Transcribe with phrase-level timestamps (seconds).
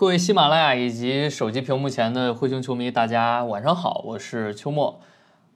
[0.00, 4.98] 各位喜马拉雅以及手机屏幕前的灰熊球迷，大家晚上好，我是秋末，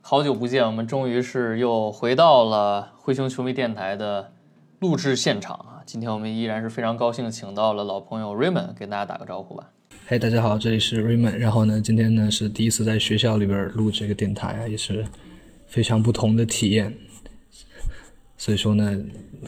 [0.02, 4.32] 好久不见，我们终于是又回到了灰熊球迷电台的
[4.80, 5.80] 录制现场啊！
[5.86, 9.70] 今天我们依然是非常高兴，请到了老朋友 Raymond 给大家打个招呼吧。
[10.06, 11.38] 嘿大家好，这里是 Raymond。
[11.38, 15.06] 然后呢，今天呢是第一次在学校里边录这个电台啊，也是
[15.64, 16.94] 非常不同的体验。
[18.36, 18.94] 所以说呢，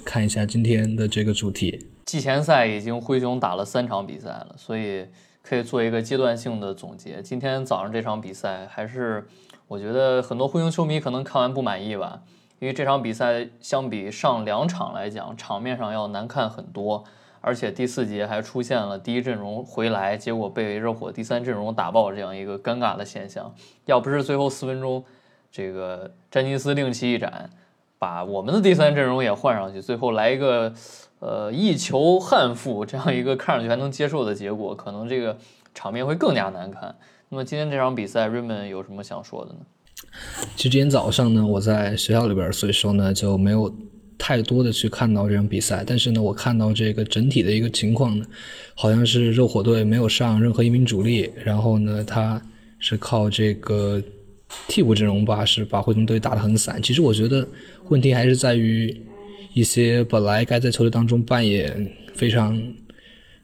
[0.07, 1.87] 看一下今天的这个主题。
[2.07, 5.05] 季前赛已经灰熊打了三场比赛了，所以
[5.43, 7.21] 可以做一个阶段性的总结。
[7.21, 9.27] 今天早上这场比赛，还是
[9.67, 12.23] 我觉得很多灰熊球迷可能看完不满意吧，
[12.61, 17.03] 因为这场比赛相比上两场来讲，场面上要难看很多，
[17.41, 23.53] 而且第四节还出现了第一阵容回来，结果被热火第三阵容打爆这样一个尴尬的现象。
[23.87, 25.05] 要不是最后四分钟，
[25.51, 27.51] 这个詹金斯另起一盏，
[27.99, 30.73] 把我们的第三阵容也换上去，最后来一个。
[31.19, 35.39] 呃，一球憾负这样一个看上去还能接受的结果，可能这个
[35.75, 36.95] 场面会更加难看。
[37.31, 39.61] 那么今天这场比赛，Raymond 有什么想说的呢？
[40.55, 43.75] 其实今天早上呢，我在学校里边，所以说呢就没有
[44.19, 45.83] 太多的去看到这场比赛。
[45.87, 48.25] 但是呢，我看到这个整体的一个情况呢，
[48.75, 52.41] 好像是热火队没有上任何一名主力，然后呢，他
[52.79, 54.03] 是靠这个
[54.69, 56.81] 替补阵容吧，是把灰熊队打得很散。
[56.83, 57.49] 其实我觉得
[57.89, 58.95] 问题还是在于。
[59.57, 62.63] 一些本来该在球队当中扮演非常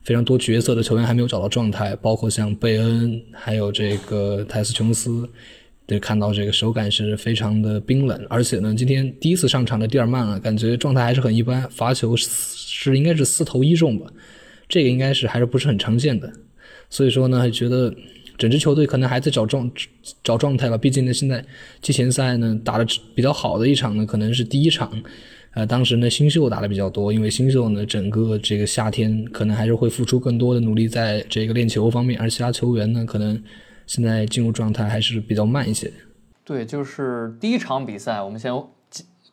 [0.02, 5.26] 非常多角色的球员还没有找到状态，包括像贝恩，还有这个泰斯琼斯，
[5.86, 14.06] 对，看到这个手感是非常的冰冷，而且呢，今天第一次上场的蒂尔曼啊，感觉状态还是很一般，罚球是应该是四投一中吧，
[14.68, 16.30] 这个应该是还是不是很常见的，
[16.90, 17.90] 所以说呢，觉得
[18.36, 19.70] 整支球队可能还在找状
[20.22, 21.42] 找状态吧，毕竟呢，现在
[21.80, 25.02] 季前赛呢打的比较好的一场呢，可能是第一场。
[25.54, 33.42] 呃，当时呢，新秀打的比较多，因为新秀呢，整个这个夏天可能还是会付出更多的努力在这个练球方面，而其他球员呢，可能
[33.86, 35.92] 现在进入状态还是比较慢一些。
[36.42, 38.50] 对，就是第一场比赛，我们先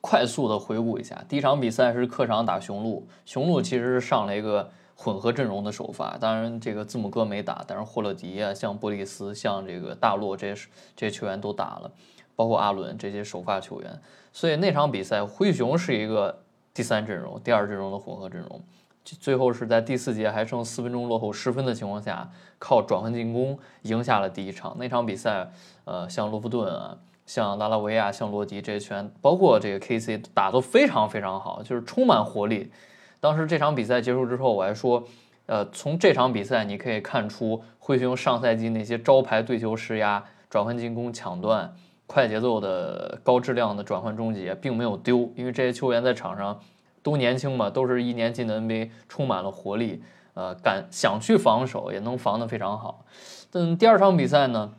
[0.02, 11.90] 快速的回顾一下，第一场比赛是客场打雄鹿，雄鹿其实是上了一个混合阵容的首发，当然这个字母哥没打，但是霍勒迪啊，像波利斯，像这个大洛这些这些球员都打了，
[12.36, 14.00] 包括阿伦这些首发球员。
[14.32, 18.62] 所以那场比赛，灰熊是一个第三阵容、第二阵容的混合阵容，
[19.04, 24.76] 最后是在第四节还剩四分钟落后十分的情况下，靠转换进攻赢下了第一场。
[24.80, 25.50] 那场比赛，
[25.86, 32.72] 呃，像罗夫顿啊，像拉拉维亚、像罗迪这些球员，包括这个 KC 打都非常非常好，就是充满活力。
[33.20, 35.04] 当时这场比赛结束之后，我还说，
[35.48, 41.74] 呃，从这场比赛你可以看出灰熊上赛季那些招牌对球施压、转换进攻抢断。
[42.12, 46.60] 快节奏的高质量的转换终结并没有丢，因为这些球员在场上
[47.04, 50.02] 都年轻嘛，都是一年进的 NBA，充满了活力，
[50.34, 53.06] 呃，敢想去防守也能防得非常好。
[53.52, 54.74] 但第二场比赛呢，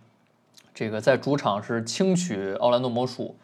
[0.75, 3.37] 这个在主场是轻取奥兰多魔术，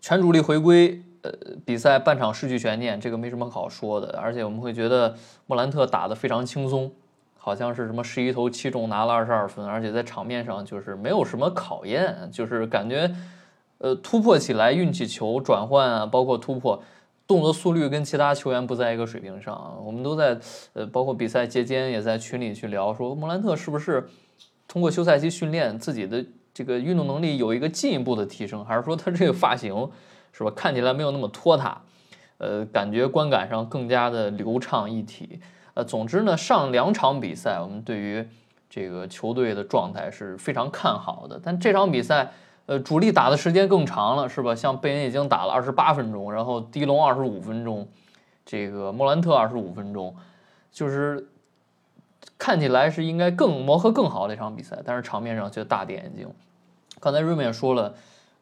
[0.00, 1.30] 全主力回归，呃，
[1.64, 5.14] 比赛半场失去悬念，这个没什么好说的，而且我们会觉得
[5.46, 6.90] 莫兰特打得非常轻松。
[7.44, 13.14] 好像是什么十一投七中拿了二十二分，而且在场面上就是没有什么考验，就是感觉，
[13.76, 16.82] 呃，突破起来运气球转换啊，包括突破
[17.26, 19.78] 动作速率跟其他球员不在一个水平上。
[19.84, 20.40] 我们都在
[20.72, 24.08] 呃，包括比赛节间也在群里去聊，说莫兰特是不是
[24.66, 26.24] 通过休赛期训练自己的
[26.54, 29.86] 这个运动能力有一个进一步的提升，还是说他这个发型
[30.32, 31.82] 是吧看起来没有那么拖沓，
[32.38, 35.40] 呃，感觉观感上更加的流畅一体。
[35.74, 38.26] 呃，总之呢，上两场比赛，我们对于
[38.70, 41.40] 这个球队的状态是非常看好的。
[41.42, 42.32] 但这场比赛，
[42.66, 44.54] 呃，主力打的时间更长了，是吧？
[44.54, 47.88] 像贝恩已经打了二十八分钟，然后迪龙二十五分钟，
[48.46, 50.14] 这个莫兰特二十五分钟，
[50.70, 51.28] 就是
[52.38, 54.78] 看起来是应该更磨合更好的一场比赛。
[54.84, 56.28] 但是场面上却大跌眼镜。
[57.00, 57.94] 刚才瑞文也说了，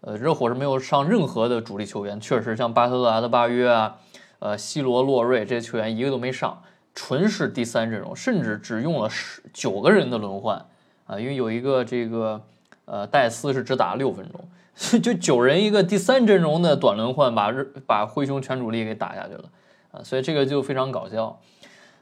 [0.02, 3.96] 呃，热火是没有上任何的主力球员，确实像巴特勒、阿德巴约啊，
[4.38, 6.62] 呃，西罗、洛瑞这些球员一个都没上。
[6.94, 10.64] 纯是第三阵容，甚至只用了十九个人的轮换
[11.06, 12.40] 啊，因为有一个这个
[12.84, 19.44] 呃戴斯是只打了六分钟， 就九人一个第三阵容的短轮换，把日把灰熊全主力给打下去了
[19.92, 21.40] 啊，所以这个就非常搞笑。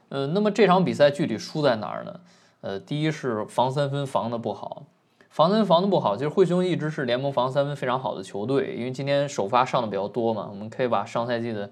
[0.09, 2.19] 呃，那么这场比赛具体输在哪儿呢？
[2.59, 4.83] 呃，第一是防三分防的不好，
[5.29, 6.17] 防三分防的不好。
[6.17, 11.71] 其实灰熊一直是联盟防三分非常好的球队，因为今天首发上的比较多嘛，我们可以把上赛季的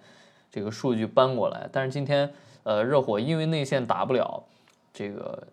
[0.49, 1.69] 这个数据搬过来。
[1.71, 2.31] 但是今天，
[2.63, 4.43] 呃，热火因为内线打不了，
[4.93, 5.47] 这个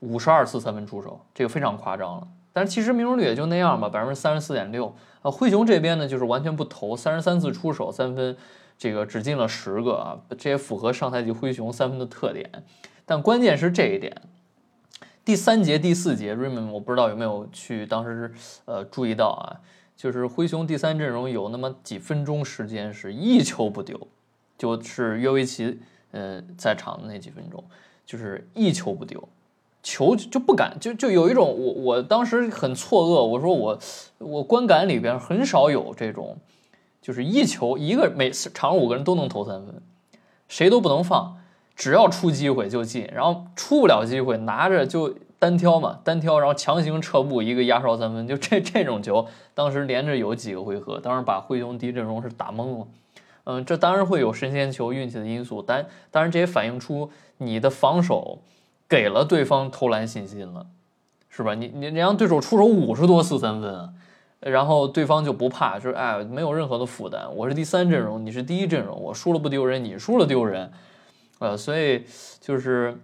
[0.00, 2.28] 五十二次三分出手，这个非常夸张了。
[2.52, 4.94] 但是其实命中率也就那样吧，百分之三十四点六。
[5.22, 8.36] 啊，灰熊这边呢就是完全不投，三十三次出手三分，
[8.76, 12.50] 这个只进了十个啊，这也符合上赛季灰熊三分的特点。
[13.06, 14.20] 但关键是这一点，
[15.24, 18.32] 第三节、第四节，Ramon 我不知道有没有去当时
[18.64, 19.60] 呃注意到啊，
[19.96, 24.08] 就是灰熊第三阵容有那么几分钟时间是一球不丢，
[24.58, 25.80] 就是约维奇
[26.12, 27.62] 呃在场的那几分钟，
[28.06, 29.28] 就是一球不丢。
[29.84, 33.76] 球就不敢，就就有一种我我当时很错愕，我说我
[34.18, 36.36] 我观感里边很少有这种，
[37.00, 39.82] 就是一球一个每次场五个人都能投三分，
[40.46, 41.36] 谁都不能放，
[41.74, 52.86] 只要出机会就进，然后出不了机会拿着就单挑嘛，单挑然后强行撤步一个压哨三分，就这这种球，当时连着有几个回合，当时把灰熊第一阵容是打懵了，
[53.44, 58.38] 嗯，这当然会有神仙球运气的因素，但当然这也反映出你的防守。
[58.88, 60.66] 给了对方投篮信心了，
[61.30, 61.54] 是吧？
[61.54, 63.94] 你你你让对手出手五十多次三分，
[64.40, 67.22] 然后对方就不怕，就是哎，没有任何的负担。
[67.34, 70.70] 我是第三阵容，你是第一阵容，我输了不丢人，你输了丢人，
[71.38, 72.04] 呃，所以
[72.38, 72.94] 就是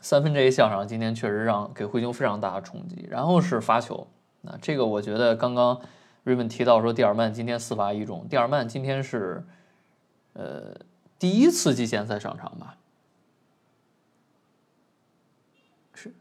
[0.00, 3.04] 三分这一项上，今天确实让给灰熊非常大的冲击。
[3.10, 4.06] 然后是罚球，
[4.42, 5.80] 那这个我觉得刚刚
[6.24, 9.44] 瑞文提到说，蒂尔曼今天四罚一中，蒂尔曼今天是
[10.34, 10.74] 呃
[11.18, 12.76] 第一次季前赛上场吧。
[15.94, 16.14] 是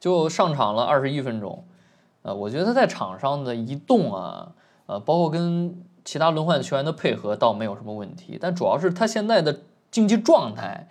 [0.00, 1.64] 就上场了二十一分钟，
[2.22, 4.52] 呃，我觉得他在场上的移动啊，
[4.86, 9.60] 呃，包括跟其他轮换球员的配合倒没有什么问题，但主要是他现在的
[9.90, 10.88] 竞技状态，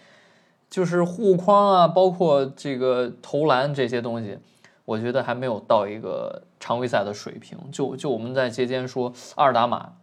[0.70, 4.38] 就是护框啊，包括这个投篮这些东西，
[4.86, 7.58] 我觉得还没有到一个常规赛的水平。
[7.72, 9.94] 就就我们在节间说，阿尔达马，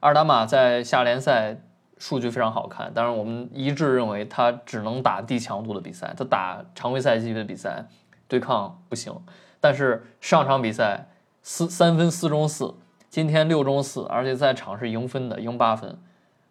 [0.00, 1.60] 阿尔达马在下联赛
[1.98, 7.86] 数据非常好看，但是我们一致认为他只能打低强度的比赛，他打常规赛季的比赛。
[8.28, 9.14] 对抗不行，
[9.60, 11.08] 但是上场比赛
[11.42, 12.74] 四三分四中四，
[13.10, 15.98] 今天六中四，而且在场是赢分的，赢八分。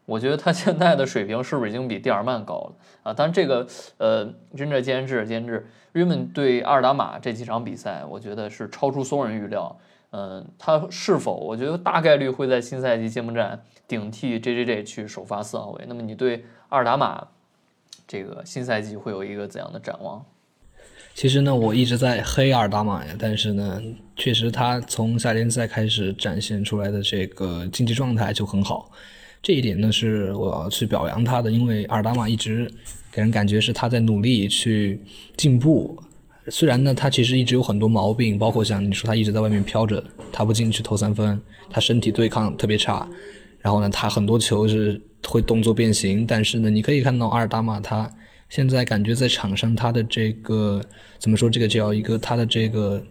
[0.06, 3.14] 我觉得他现在的水平是不是已经比蒂尔曼高了啊？
[3.14, 3.66] 当然这个
[3.98, 5.68] 呃，仁者见智，见智。
[5.94, 9.78] 瑞文对阿尔达马这几场比赛，我觉得是超出所有人预料。
[10.12, 11.36] 嗯，他是否？
[11.36, 15.86] 我觉得大概率会在新赛季揭幕战顶替 J J J 去首发四号位。
[15.88, 17.28] 那么你对阿尔达马
[18.08, 20.26] 这个新赛季会有一个怎样的展望？
[21.14, 23.82] 其实呢，我一直在黑阿尔达马呀，但是呢，
[24.16, 28.90] 确实他从夏天赛开始展现出来的这个竞技状态就很好，
[29.42, 32.72] 这一点呢是我要去表扬他的，因为阿尔达马一直
[33.12, 35.00] 给人感觉是他在努力去
[35.36, 35.98] 进步，
[36.48, 43.08] 虽然呢他其实一直有很多毛病，包括像你说他一直在外面飘着，他不进去投三分，他身体对抗特别差，
[43.60, 48.10] 然后呢他很多球是会动作变形，但是呢你可以看到阿尔达马他。
[48.50, 50.82] 现在感觉在场上，他的这个
[51.18, 51.50] 怎么说？
[51.50, 53.02] 这个叫一个他的这个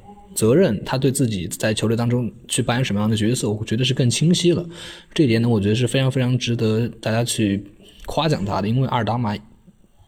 [0.40, 4.64] 责任，他对自己在球队当中去扮演什么样的角色，我觉得是更清晰了。
[5.12, 7.62] 这一点呢，我觉得是非常非常值得大家去
[8.06, 8.68] 夸奖他的。
[8.68, 9.36] 因为阿尔达马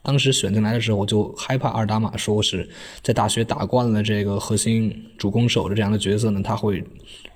[0.03, 2.69] 当时选进来的时候，我就害怕阿尔达马说是
[3.03, 6.83] 在大学打惯了这个核心主攻手的这样的角色呢，他会。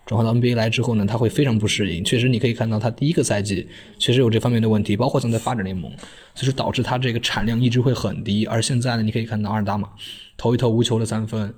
[0.06, 2.04] 转换到 NBA 来之后呢，他会非常不适应。
[2.04, 3.66] 确实，你可以看到他第一个赛季
[3.98, 5.90] 确实有这方面的问题，包括像在发展联盟，
[6.32, 8.46] 就是导致他这个产量一直会很低。
[8.46, 9.88] 而现在呢，你可以看到阿尔达马
[10.36, 11.52] 投一投无球的三分，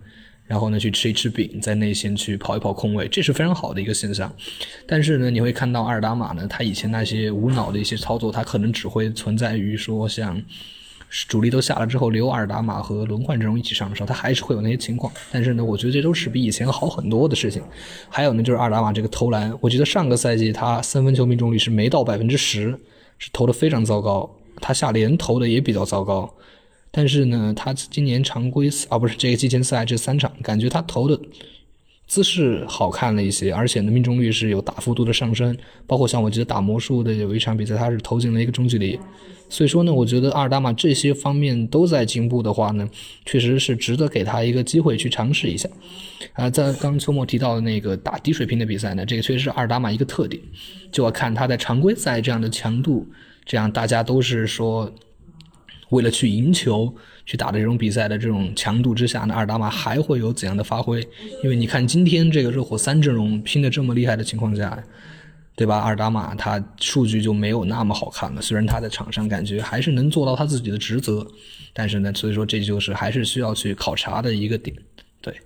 [0.49, 4.35] 然后呢去吃一吃饼，在内线去跑一跑空位，这是非常好的一个现象。
[4.85, 10.43] 但是呢，你会看到阿尔达马呢，他以前那些无脑的一些操作，他可能只会存在于说像。
[11.26, 15.11] 主力都下了之后，留阿尔达马和轮换阵容一起上的时候，他还是会有那些情况。
[15.33, 17.62] 但是呢，我觉得这都是比以前好很多的事情。
[18.11, 22.78] 还有呢，就是阿尔达马这个投篮，我觉得上个赛季他三分球命中率是没到百分之十，
[23.17, 24.31] 是投的非常糟糕。
[24.61, 26.31] 他下联投的也比较糟糕。
[26.90, 31.21] 但是呢，他今年常规赛啊不是这个季前赛这三场，感觉他投的。
[32.07, 35.54] 姿势好看了一些，而且呢命中率是有大幅度的上升。
[35.87, 38.99] 包括像我记得打魔术的有一场比赛，他是投进了一个中距离。
[39.50, 42.88] 所以说呢，我觉得阿尔达马这些方面都在进步的话呢，
[43.26, 45.68] 确实是值得给他一个机会去尝试一下。
[46.33, 50.42] 啊，在刚秋末提到的那个打低水平的比赛呢，这个确实是阿尔达马一个特点。
[50.90, 53.07] 就要看他在常规赛这样的强度，
[53.45, 54.90] 这样大家都是说
[55.90, 56.95] 为了去赢球。
[57.26, 61.07] 去打的这种比赛的这种强度之下呢，阿尔达马还会有怎样的发挥？
[61.45, 64.83] 因为你看今天这个热火三阵容拼的这么厉害的情况下，
[65.54, 65.76] 对吧？
[65.76, 71.26] 阿尔达马他数据就没有那么好看了，虽然他在场上感觉还是能做到他自己的职责，
[71.75, 74.75] 但是呢，所以说这就是还是需要去考察的一个点。
[75.21, 75.38] 对，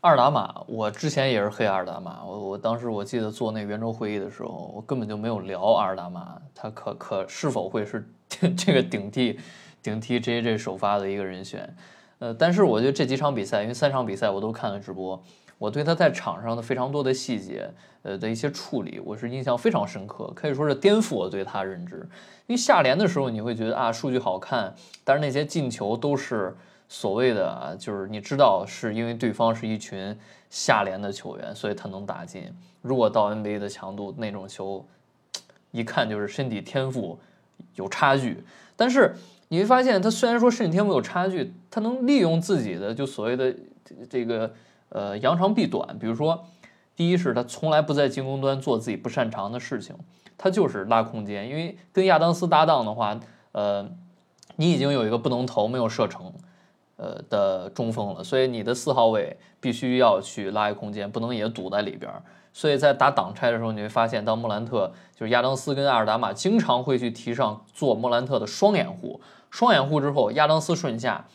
[0.00, 8.08] 阿尔达马，我之前也是黑阿尔达马，我我当时我记得做那圆桌会议的时候，我根本就没有聊阿尔达马，他可可是否会是
[8.56, 9.38] 这个顶替
[9.82, 11.74] 顶替 JJ 首发的一个人选？
[12.18, 15.22] 呃，但是我觉得这几场比赛，因为三场比赛我都看了直播。
[15.58, 17.70] 我对他在场上的非常多的细节，
[18.02, 21.96] 呃的一些处理，我是印象非常深刻，可以说是颠覆我对他认知。
[22.46, 26.56] 因为下联的时候你会觉得啊数据好看，但是那些进球都是
[26.88, 30.18] 所谓的啊，就是你知道是因为对方是一群
[30.48, 32.50] 下联的球员，所以他能打进。
[32.80, 34.86] 如果到 NBA 的强度，那种球
[35.72, 37.18] 一看就是身体天赋
[37.74, 38.42] 有差距。
[38.76, 39.14] 但是
[39.50, 43.54] 你会发现，他虽然说身体天赋有差距，他能利用自己的就所谓的
[44.08, 44.52] 这个。
[44.92, 46.46] 呃，扬长避短，比如说，
[46.96, 49.94] 第一是他从来不在进攻端做自己不擅长的事情，
[50.36, 51.48] 他就是拉空间。
[51.48, 53.20] 因为跟亚当斯搭档的话，
[53.52, 53.88] 呃，
[54.56, 56.32] 你已经有一个不能投、没有射程，
[56.96, 62.10] 呃的中锋了，所以你的四号位必须要去拉一空间，不能也堵在里边。
[62.52, 71.26] 所以在打挡拆的时候，你会发现，当莫兰特就是亚当斯跟阿尔达马经常会去提上做莫兰特的双掩护，双掩护之后，亚当斯顺下，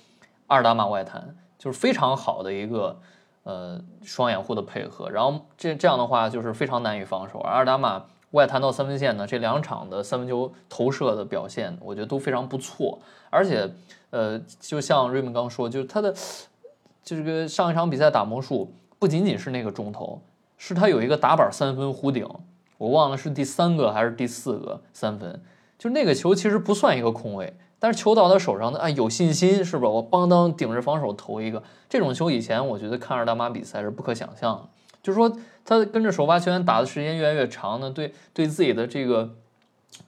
[0.47, 2.99] 二打马外弹，就是非常好的一个。
[3.47, 7.37] 呃，双掩护的配合，然后这这样的话就是非常难以防守。
[7.41, 12.97] 阿尔达马外弹到三分线呢，这两场的三分球投射的表现，我觉得都非常不错。
[13.29, 13.69] 而且，
[14.09, 16.11] 呃，就像瑞文刚说，就是他的
[17.03, 20.19] 就这个上一场比赛打魔术，不仅仅是那个中投，
[20.57, 22.27] 是他有一个打板三分弧顶，
[22.79, 25.39] 我忘了是第三个还是第四个三分，
[25.77, 27.53] 就那个球其实不算一个空位。
[27.85, 29.87] 但是球到他手上的，哎，有信心是吧？
[29.87, 34.67] 我邦当顶着防守投一个这种球，以前我觉得看二大妈比赛是不可想象的。
[35.03, 35.31] 就是说，
[35.63, 39.35] 他跟着首发球员打的时间越来越长呢，对对自己的这个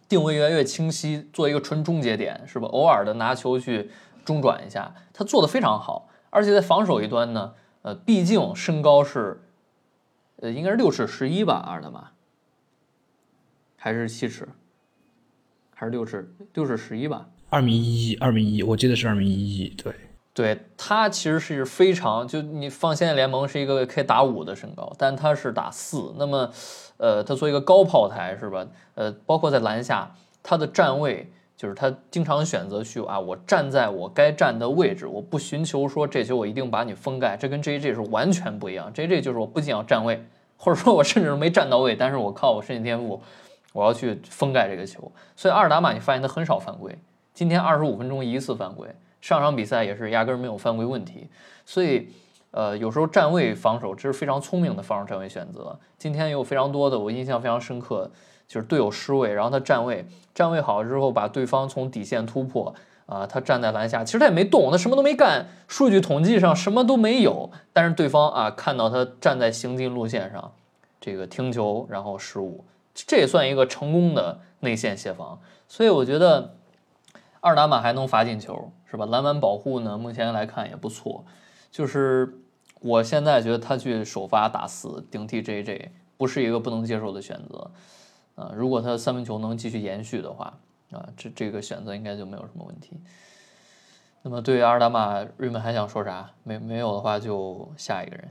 [0.09, 2.67] 定位越来越清晰，做一个纯终结点是吧？
[2.69, 3.91] 偶尔的拿球去
[4.25, 6.09] 中转一下，他做的非常好。
[6.31, 7.53] 而且在防守一端呢，
[7.83, 9.39] 呃，毕竟身高是，
[10.37, 12.09] 呃，应该是六尺十一吧，二大妈，
[13.75, 14.49] 还是七尺，
[15.75, 17.27] 还是六尺六尺十一吧？
[17.49, 19.93] 二米一，二米一，我记得是二米一一，对，
[20.33, 26.51] 对他其实是非常，就你放现在联盟是一个可以打五的身高，但他是打四，那么，
[26.97, 28.67] 呃，他作为一个高炮台是吧？
[28.95, 30.13] 呃，包括在篮下，
[30.43, 38.91] 他的站位就是他经常选择去啊，我站在我该站的位置，我不寻求说这球我一定把你封盖，这跟 J J 是完全不一样。
[38.93, 40.21] J J 就是我不仅要站位，
[40.57, 43.21] 或者说我甚至没站到位，但是我靠我身体天赋，
[43.71, 45.09] 我要去封盖这个球。
[45.37, 46.93] 所以阿尔达马你发现他很少犯规。
[47.37, 48.87] 今天二十五分钟一次犯规，
[49.21, 51.27] 上场比赛也是压根儿没有犯规问题，
[51.67, 52.09] 所以，
[52.49, 55.77] 呃，有时候站位防守这是非常聪明的防守站位选择。
[55.99, 58.09] 今天有非常多的我印象非常深刻，
[58.47, 60.03] 就是队友失位，然后他站位
[60.33, 62.73] 站位好之后把对方从底线突破，
[63.05, 70.51] 啊，他站在篮下，其实他也没动，他什么都没干，数据统计上什么都没有，但是对方啊看到他站在行进路线上，
[70.99, 72.65] 这个停球然后失误，
[72.95, 76.55] 这也算一个成功的内线协防，所以我觉得。
[77.39, 79.05] 二打马还能罚进球，是吧？
[79.05, 79.97] 篮板保护呢？
[79.97, 81.25] 目前来看也不错。
[81.71, 82.41] 就是
[82.81, 87.71] 我现在觉得他去首发打四顶替 JJ 不是一个不能接受的选择。
[88.35, 90.57] 啊，如果他三分球能继续延续的话，
[90.91, 92.99] 啊，这这个选择应该就没有什么问题。
[94.21, 96.29] 那么对于二打马，瑞文还想说啥？
[96.43, 98.29] 没没有的话就下一个人。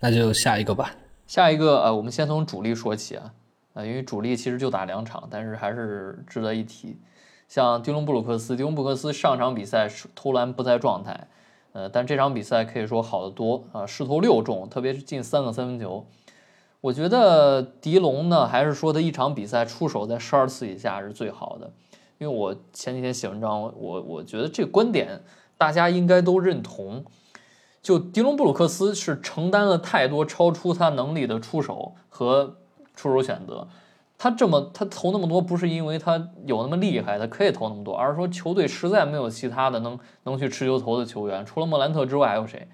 [0.00, 0.90] 那就下一个吧。
[1.26, 3.32] 下一个呃，我们先从主力说起啊。
[3.74, 6.98] 啊，因为主力其实就打两场，但是还是值得一提。
[7.48, 11.28] 像迪隆布鲁克斯，迪隆布鲁克斯上场比赛投篮不在状态，
[11.72, 16.06] 呃，但这场比赛可以说好得多啊，势投六中，特别是进三个三分球。
[16.82, 21.72] 我觉得迪龙呢，还是说他一场比赛出手在十二次以下是最好的，
[22.18, 25.22] 因为我前几天写文章，我我觉得这个观点
[25.56, 27.04] 大家应该都认同，
[27.80, 32.56] 就迪隆布鲁克斯是承担了太多超出他能力的出手和
[32.94, 33.66] 出手选择。
[34.18, 42.68] 他这么他投那么多，不是因为他有那么厉害，他可以投那么多，而是说球队实在没有其他的能能去持球投的球员，除了莫兰特之外还有谁？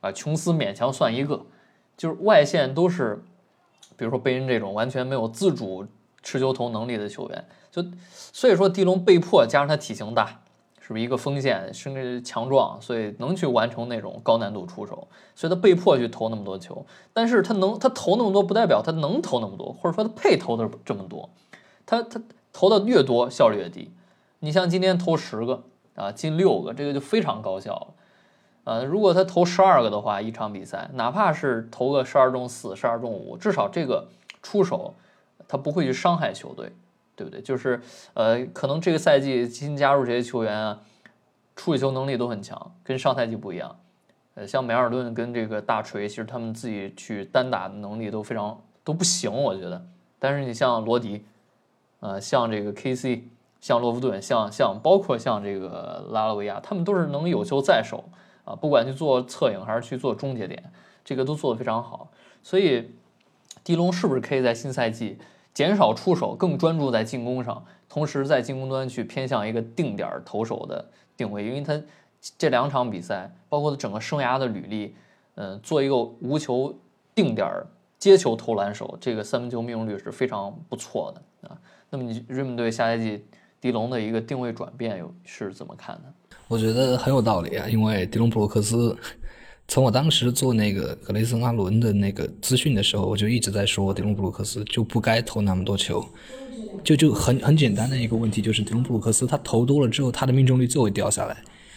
[0.00, 1.44] 啊，琼斯勉强算一个，
[1.96, 3.24] 就是外线都是，
[3.96, 5.84] 比如说贝恩这种完全没有自主
[6.22, 10.42] 持球投能力的球员，就所以说狄龙被迫加上他体型大。
[10.86, 16.84] 是不是一个锋线，甚至强壮，所以能去完成那种高难度出手，所以他被迫去投那么多球。
[17.14, 21.30] 但是他能，他投那么多，不代表他能投那么多，或者说他配投的这么多。
[21.86, 22.20] 他他
[22.52, 23.94] 投的越多，效率越低。
[24.40, 25.62] 你像今天投十个
[25.94, 27.86] 啊，进六个，这个就非常高效了。
[28.64, 34.08] 呃，如果他投十二个的话，一场比赛哪怕是投个十二中四、十二中五，至少这个
[34.42, 34.92] 出手
[35.48, 36.74] 他不会去伤害球队，
[37.16, 37.40] 对不对？
[37.40, 37.80] 就是
[38.14, 40.80] 呃，可能这个赛季新加入这些球员啊，
[41.56, 43.76] 处理球能力都很强，跟上赛季不一样。
[44.34, 49.86] 呃，像梅尔顿跟这个大锤，其实他们自己去单打的能力都非常都不行，我觉得。
[50.18, 51.24] 但是你像罗迪，
[52.00, 53.22] 呃，像这个 KC，
[53.60, 58.02] 像洛夫顿，像像包括像这个拉拉维亚，他们都是能有球在手
[58.44, 60.72] 啊，不管去做侧影还是去做终结点，
[61.04, 62.10] 这个都做得非常好。
[62.42, 62.90] 所以，
[63.62, 65.18] 迪龙是不是可以在新赛季
[65.54, 70.84] 减少出手，更专注在进攻上，同时在进攻端去偏向一个定点投手的
[71.16, 71.46] 定位？
[71.46, 71.80] 因为他。
[72.38, 74.96] 这两场比赛，包括整个生涯的履历，
[75.34, 76.74] 嗯，做一个无球
[77.14, 77.46] 定点
[77.98, 81.58] 接球投篮手，这个三分球命中率是非常不错的啊。
[81.90, 83.22] 那么你瑞蒙队下赛季
[83.60, 86.36] 迪龙的一个定位转变又是怎么看的？
[86.48, 88.96] 我觉得很有道理啊，因为迪隆布鲁克斯，
[89.66, 96.06] 从我当时做那个格雷森阿伦的那个资讯的时候，我就一直在说迪隆布鲁克斯就不该投那么多球，
[96.84, 101.36] 就就很很简单的一个问题就是迪隆布鲁克斯他投多了之后，他的命中率就会掉下来。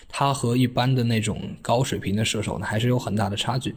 [0.10, 3.74] 他和一般的那种高水平的射手呢，还是有很大的差距。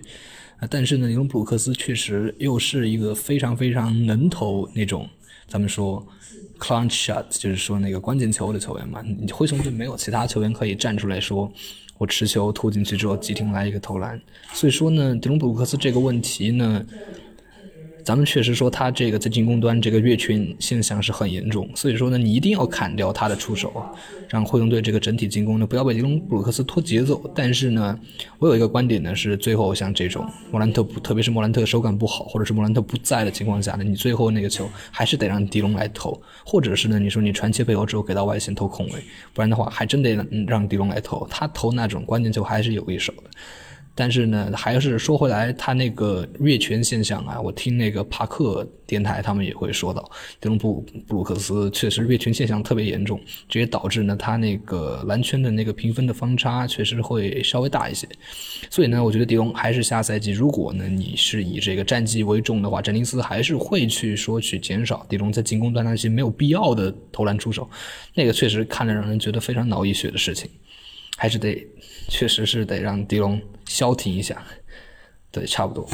[0.69, 5.09] 但是呢，尼隆布鲁克斯确实又是一个非常非常能投那种
[5.49, 6.07] 咱们说
[6.59, 9.03] clutch shot，就是说那个关键球的球员嘛。
[9.03, 11.51] 你灰熊队没有其他球员可以站出来说，
[12.01, 14.19] 我持球突进去之后急停来一个投篮。
[14.55, 16.83] 所以说呢，迪隆布鲁克斯这个问题呢。
[18.05, 23.73] 咱们确实说他这个在进攻端这个越群现象是很严重，所以说呢，你一定要砍掉他的出手，
[24.29, 27.23] 让灰熊队这个整体进攻呢不要被迪隆布鲁克斯拖节奏。
[27.35, 27.99] 但是呢，
[28.39, 38.95] 我有一个观点呢是，最后像这种莫兰特，特别是莫兰特手感不好，或者是莫兰特不在的情况下呢，你最后那个球还是得让迪龙来投，或者是呢，你说你传切配合之后给到外线投空位，
[39.33, 40.15] 不然的话还真得
[40.47, 43.31] 让迪龙来投，他投那种关键球还是有一手的。
[44.01, 58.09] 但是呢，还是说回来，他那个越权现象啊，我听那个帕克电台他们也会说到，迪隆布布鲁克斯确实越权现象特别严重，这也导致呢他那个篮圈的那个评分的方差确实会稍微大一些。
[58.71, 67.69] 所以呢，我觉得迪龙还是下赛季，如果呢你是以这个战绩为重的话，詹宁斯还是会去说去减少迪龙在进攻端那些没有必要的投篮出手，
[68.15, 70.51] 那个确实看着让人觉得非常脑溢血的事情。
[71.19, 71.63] 还是得，
[72.09, 73.39] 确实是得让迪龙
[73.71, 74.43] 消停一下，
[75.31, 75.87] 对，差不多。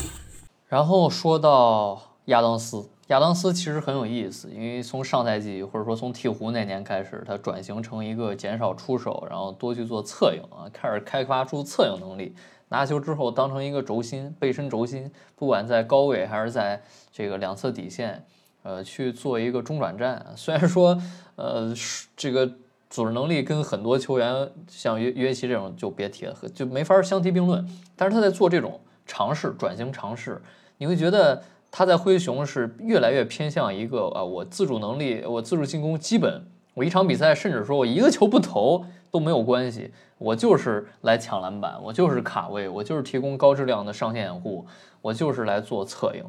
[0.66, 12.34] 然后说到亚当斯，亚当斯其实很有意思，因为从上赛季或者说从鹈鹕那年开始，他转型成一个减少出手，然后多去做策应啊，开始开发出策应能力，
[12.70, 18.24] 拿球之后当成一个轴心，背身轴心，不管在高位还是在这个两侧底线，
[18.62, 20.32] 呃，去做一个中转站。
[20.34, 20.98] 虽然说，
[21.34, 21.74] 呃，
[22.16, 22.50] 这个。
[22.88, 27.66] 组织能力跟很多球员像约约奇这种就别提了，就没法相提并论。
[27.96, 30.40] 但是他在做这种尝试、转型尝试，
[30.78, 44.64] 你会觉得他在灰熊是越来越偏向一个啊，我自主能力，我自主进攻，基本我一场比赛甚至说我一个球不投都没有关系，我就是来抢篮板，我就是卡位，我就是提供高质量的上线掩护，
[45.02, 46.22] 我就是来做策应。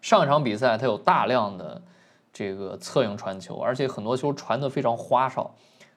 [0.00, 1.82] 上一场比赛他有大量的
[2.32, 5.54] 这个策应传球，而且很多球传得非常花哨。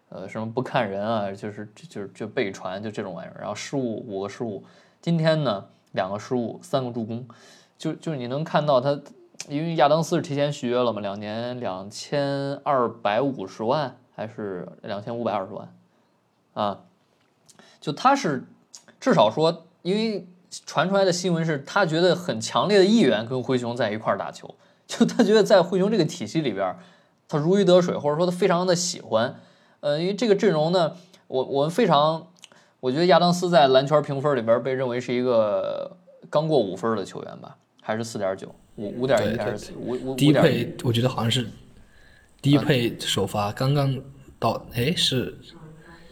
[0.09, 4.63] 呃，什么不看人啊，就是就是就被传，就这种玩意儿，然后失误五个失误，
[5.01, 7.27] 今天呢两个失误，三个助攻，
[7.77, 8.97] 就就你能看到他，
[9.49, 15.73] 因为亚当斯是提前续约了嘛，两年两千二百五十万还是两千五百二十万，
[16.53, 16.85] 啊，
[17.81, 18.45] 就他是
[19.01, 20.25] 至少说，因为
[20.65, 24.55] 传出来的新闻是他觉得很强烈的意愿跟灰熊在一块儿打球，
[24.87, 26.77] 就他觉得在灰熊这个体系里边，
[27.27, 29.35] 他如鱼得水，或者说他非常的喜欢。
[29.87, 30.93] 呃，因为这个阵容呢，
[31.27, 32.27] 我我们非常，
[32.81, 35.95] 我觉得亚当斯在篮圈评分里边被认为是一个
[36.29, 40.75] 刚过五分的球员吧，还是四点九，五五点一还是五五低配？
[40.83, 41.47] 我觉得好像是
[42.41, 43.97] 低配首发，刚刚
[44.37, 45.37] 到，哎，是，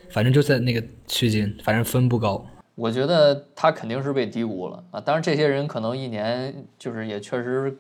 [0.10, 2.46] 反正就在那个区间，反正分不高。
[2.76, 5.02] 我觉得他肯定是被低估了啊！
[5.02, 7.78] 当然，这些人可能一年就是也确实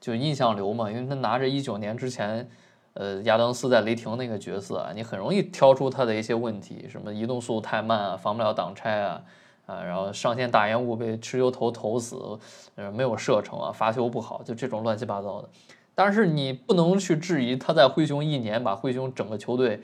[0.00, 2.48] 就印象流嘛，因为他拿着一九年之前。
[2.98, 9.22] 呃，亚当斯在雷霆那个角色啊，你很容易挑出他的一些问题，什么移动速度太慢啊，防不了挡拆啊，
[9.66, 12.16] 啊，然后上线大延误被持球投投死，
[12.74, 15.48] 呃，没有射程啊，罚球不好，就这种乱七八糟的。
[15.94, 19.82] 但是你不能去质疑他在灰熊一年把灰熊整个球队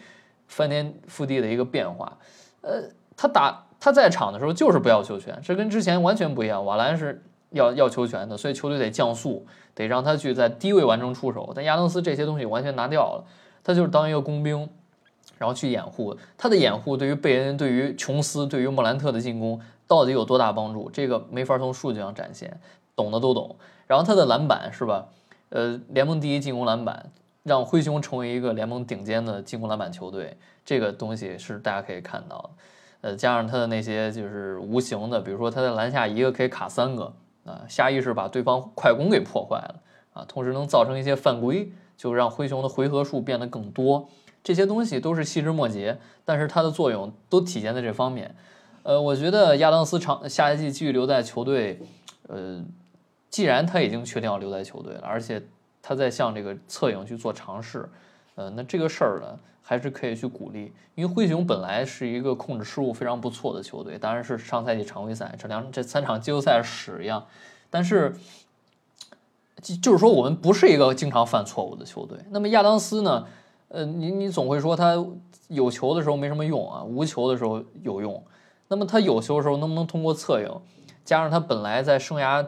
[0.49, 2.17] 翻天覆地的一个变化。
[2.63, 2.83] 呃，
[3.15, 6.65] 他打他在场的时候就是不要球权，这跟之前完全不一样。
[6.65, 7.23] 瓦兰是
[7.53, 9.47] 要要球权的，所以球队得降速。
[9.75, 13.25] 得让他去在低位完成出手，但亚当斯这些东西完全拿掉了，
[13.65, 14.69] 他就是当一个工兵，
[15.39, 16.15] 然后去掩护。
[16.37, 20.91] 他的掩护对于贝恩、对于琼斯、对于莫兰特的进攻到底有多大帮助？
[20.91, 22.61] 这个没法从数据上展现，
[22.95, 23.57] 懂的都懂。
[23.87, 25.07] 然后他的篮板是吧？
[25.49, 27.11] 呃，联盟第一进攻篮板，
[27.45, 30.37] 让灰熊成为一个联盟顶尖的进攻篮板球队，
[30.67, 32.51] 这个东西是大家可以看到的。
[33.01, 37.11] 呃，加上他的那些就是无形的，比如说他在篮下一个可以卡三个
[37.45, 44.09] 啊，下意识把对方快攻给破坏了啊，同时能造成一些犯规，就让灰熊的回合数变得更多。
[44.45, 48.35] 这些东西都是细枝末节，但是它的作用都体现在这方面。
[48.83, 51.81] 呃，我觉得亚当斯长下赛季继续留在球队，
[52.27, 52.65] 呃，
[53.31, 55.41] 既然他已经确定要留在球队了，而且
[55.81, 57.89] 他在向这个侧影去做尝试，
[58.35, 60.73] 呃，那这个事儿呢，还是可以去鼓励。
[60.95, 67.27] 因为灰熊本来是一个控制失误非常不错的球队，当然是上赛季常规赛这两这三场季后赛屎一样，
[67.71, 68.15] 但是
[69.81, 72.19] 就是说我们不是一个经常犯错误的球队。
[72.31, 73.27] 那么亚当斯呢？
[73.69, 75.03] 呃，你你总会说他
[75.49, 78.23] 有球的时候没什么用啊，无球的时候有用。
[78.69, 80.61] 那么他有球的时候能不能通过策应，
[81.07, 82.47] 加上他本来在生涯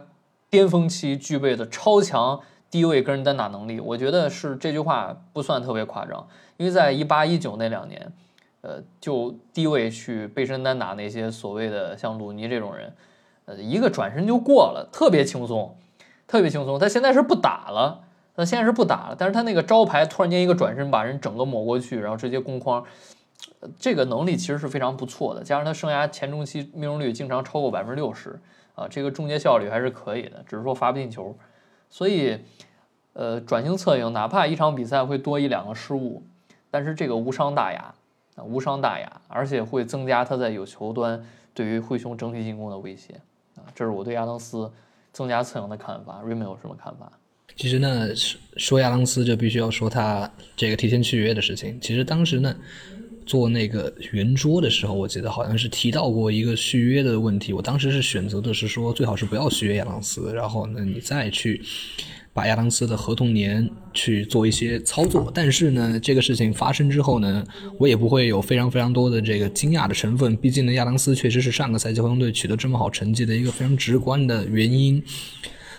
[0.50, 2.38] 巅峰期具备的超强
[2.70, 6.26] 低位跟人单打能力，我觉得是这句话不算特别夸张。
[6.56, 8.12] 因为在一八一九那两年，
[8.60, 12.92] 呃，就低位去背身单打那些所谓的像鲁尼这种人，
[13.44, 15.76] 呃，一个转身就过了，特别轻松，
[16.26, 16.78] 特别轻松。
[16.78, 18.00] 他现在是不打了。
[18.36, 22.84] 他现在是不打了，但是他那个招牌突然间一个转身把人整个抹过去，然后直接攻框，
[23.78, 25.44] 这个能力其实是非常不错的。
[25.44, 28.36] 加上他生涯前中期命中率经常超过百分之六十
[28.74, 31.32] 啊，这个终结效率还是可以的，只是说罚不进球。
[31.96, 32.36] 所以，
[33.12, 36.24] 呃，转型策应，哪怕一场比赛会多一两个失误，
[36.68, 37.94] 但是这个无伤大雅
[38.34, 43.14] 啊，无伤大雅，而且会增加他在有球端对于灰熊整体进攻的威胁
[43.54, 44.68] 啊，这是我对亚当斯
[45.12, 46.20] 增加策应的看法。
[46.24, 47.12] 瑞 y 有什么看法？
[47.54, 48.08] 其实呢，
[48.56, 51.80] 说亚当斯就必须要说他这个提前续约的事情。
[51.80, 52.56] 其实当时呢，
[53.26, 57.52] 做那个圆桌的时候，我记得好像是提到过一个续约的问题。
[57.52, 61.60] 我当时是选择的是说，最好是不要续约亚当斯，然后呢，你再去
[62.32, 65.30] 把亚当斯的合同年去做一些操作。
[65.34, 67.44] 但是呢，这个事情发生之后呢，
[67.78, 70.36] 我也不会有非常非常多的这个惊讶的成分。
[70.36, 75.02] 毕竟呢，亚当斯确实是上个赛季合同队取得这么好成绩的一个非常直观的原因。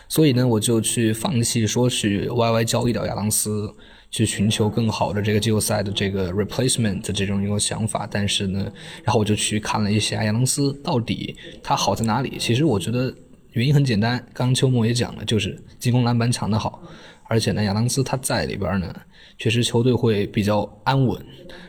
[0.08, 3.74] 所以呢，我就去放弃说去 YY 交易掉亚当斯，
[4.16, 8.08] 去寻求更好的这个季后赛的这个 replacement 的这种一个想法。
[8.10, 8.72] 但是呢，
[9.04, 12.38] 然后我就去看了一下亚当斯到底他好在哪里。
[12.40, 13.14] 其实我觉得
[13.52, 16.82] 原因很简单，刚刚秋末也讲了，就是进攻篮板抢得好，
[17.26, 18.96] 而且呢，亚当斯他在里边呢。
[19.38, 21.24] 确实，球队会比较安稳。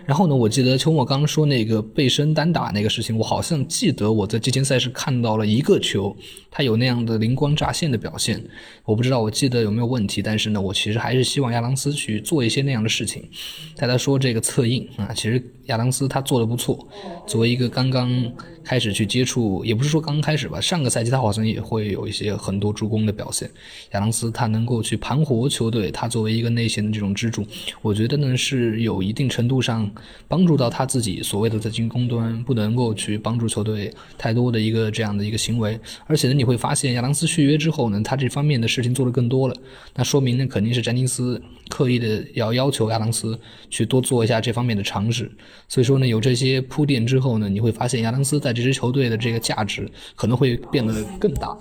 [0.07, 6.17] 然后呢，我记得秋末刚刚说那个背身单打那个事情，我好像记得我在季前赛是看到了一个球，
[6.49, 8.41] 他有那样的灵光乍现的表现。
[8.85, 13.29] 我不知道我记得有没有问题，但是呢，我其实还是希望亚当斯去做一些那样的事情。
[13.77, 16.87] 大家说这个策应啊，其实亚当斯他做的不错。
[17.27, 23.51] 作为一个刚刚开始去接触，也不是说刚刚开始吧，上个赛季他好像也会有一些很多助攻的表现。
[23.91, 27.45] 亚当斯他能够去盘活球队，他作为一个内线的这种支柱。
[27.83, 29.91] 我觉得呢是有一定程度上
[30.29, 39.57] 帮助到他自己所谓的在进攻端不能够去帮助球队太多的一个这样的一个行为，而且呢你会发现亚当斯续约之后呢，他这方面的事情做得更多了，
[39.95, 43.39] 那说明呢肯定是詹金斯刻意的要要求亚当斯
[43.71, 45.31] 去多做一下这方面的尝试，
[45.69, 51.57] 所以说呢有这些铺垫之后呢，你会发现亚当斯在这支球队的这个价值可能会变得更大，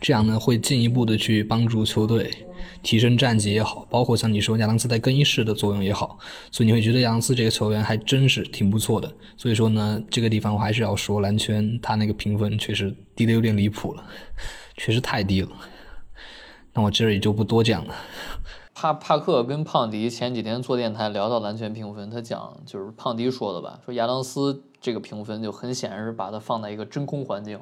[0.00, 2.30] 这样呢会进一步的去帮助球队。
[2.80, 6.16] 提升战绩也好，包括像你说亚当斯在更衣室的作用也好，
[6.52, 9.12] 所以你会觉得亚当斯这个球员还真是挺不错的。
[9.36, 14.04] 所以说呢，这个地方我还是要说，蓝圈他那个评分确实低的有点离谱了，
[14.76, 15.48] 确实太低了。
[16.72, 17.94] 那我这儿也就不多讲了。
[18.74, 27.58] 帕帕克跟胖迪前几天做电台聊到蓝圈评分，他讲就是胖迪说的吧，说亚当斯这个评分就很显然是把他放在一个真空环境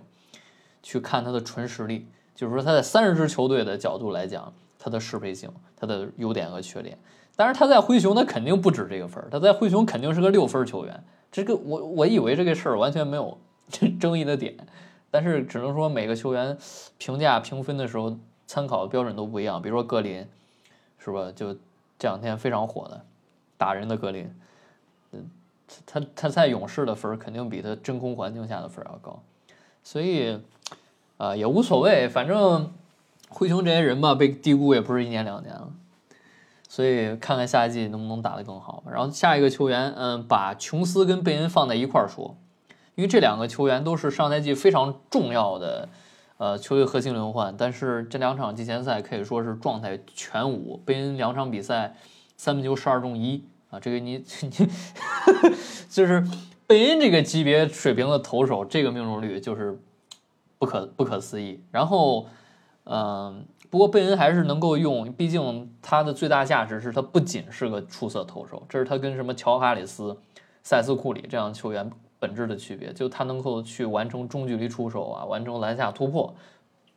[0.86, 4.52] 去看他的纯实力，就是说他在三十支球队的角度来讲。
[4.78, 6.96] 他的适配性，他的优点和缺点，
[7.34, 11.04] 但是他在灰熊，他肯定不止这个分儿他在灰熊肯定是个六分球员。
[11.32, 13.36] 这个我我以为这个事儿完全没有
[13.98, 14.54] 争议的点，
[15.10, 16.56] 但是只能说每个球员
[16.98, 19.60] 评价评分的时候参考的标准都不一样。
[19.60, 20.24] 比如说格林，
[21.00, 21.32] 是吧？
[21.34, 21.52] 就
[21.98, 23.04] 这两天非常火的
[23.56, 24.32] 打人的格林，
[25.10, 25.28] 嗯，
[25.84, 29.20] 他他在勇士的分儿肯定比他真空环境下的分儿要高，
[29.82, 30.40] 所以
[31.16, 32.72] 啊也无所谓，反正。
[33.28, 35.68] 灰熊这些人吧，被低估也不是一年两年了，
[36.68, 38.84] 所以看看下一季能不能打得更好。
[38.88, 42.36] 然后下一个球员，嗯，把琼斯跟贝恩放在一块儿说，
[42.94, 45.88] 因为这两个球员都是上赛季非常重要的，
[46.38, 47.52] 呃，球队核心轮换。
[47.58, 51.96] 但是这两场季前赛可以说是状态全无，贝恩两场比赛
[52.36, 54.68] 三分球十二中一啊，这个你 你
[55.90, 56.24] 就是
[56.68, 59.78] 贝恩这个级别水平的投手，这个命中率就是
[60.58, 61.60] 不可不可思议。
[61.70, 62.26] 然后。
[62.88, 70.16] 嗯，不过贝恩还是能够用，毕竟他的最大价值是他不仅是个出色投手，这是他跟什么乔哈里斯、
[70.62, 71.90] 塞斯库里这样球员
[72.20, 76.32] 本质的区别，就他能够去完成中距离出手啊，完成篮下突破，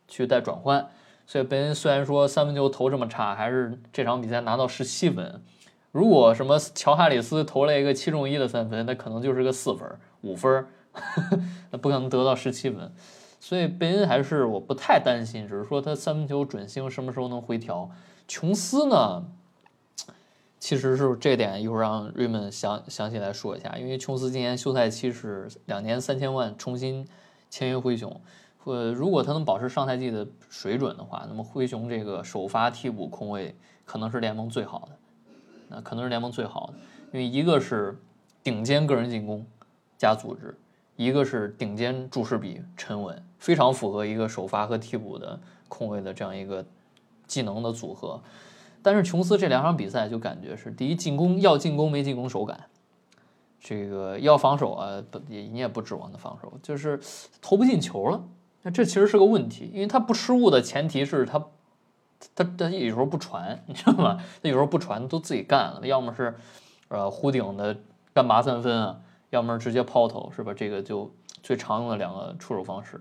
[0.06, 0.88] 去带转换。
[1.26, 5.42] 所以贝恩虽然说三分球投这么差，还是这场比赛拿到十七分。
[5.90, 10.64] 如果什么乔哈里斯投了一个七中一的三分，那可能就是个四分、五分，
[11.72, 12.92] 那不可能得到十七分。
[13.40, 17.90] 所以贝恩还是我不太担心，只是说他三分球准星什么时候能回调。
[18.28, 19.24] 琼斯呢，
[20.60, 27.08] 其实是这点一会儿让瑞文详详细来说一下，因为琼斯今年休赛期是两年三千万重新
[27.48, 28.20] 签约灰熊。
[28.64, 34.98] 呃，如果他能保持上赛季的水准的话，那么灰熊这个首发替补空位可能是联盟最好的，
[35.68, 36.74] 那可能是联盟最好的，
[37.12, 37.98] 因为一个是
[38.44, 39.44] 顶尖个人进攻
[39.96, 40.56] 加组织，
[40.94, 46.64] 一个是顶尖注释比沉稳，非常符合一个首发和替补的空位的这样一个
[47.26, 48.22] 技能的组合。
[48.82, 52.66] 但是琼斯这两场比赛就感觉是第一进攻要进攻没进攻手感。
[53.62, 56.98] 这个要防守啊，不也你也不指望他防守，就是
[57.42, 58.24] 投不进球了。
[58.62, 61.44] 那这其实是个问题，因为他不失误的前提是他，
[62.34, 64.16] 他他有时候不传，你知道吗？
[64.42, 66.34] 他有时候不传都自己干了，要么是，
[66.88, 67.76] 呃，弧顶的
[68.14, 68.98] 干拔三分啊，
[69.28, 70.54] 要么是直接抛投，是吧？
[70.54, 71.10] 这个就
[71.42, 72.98] 最常用的两个出手方式。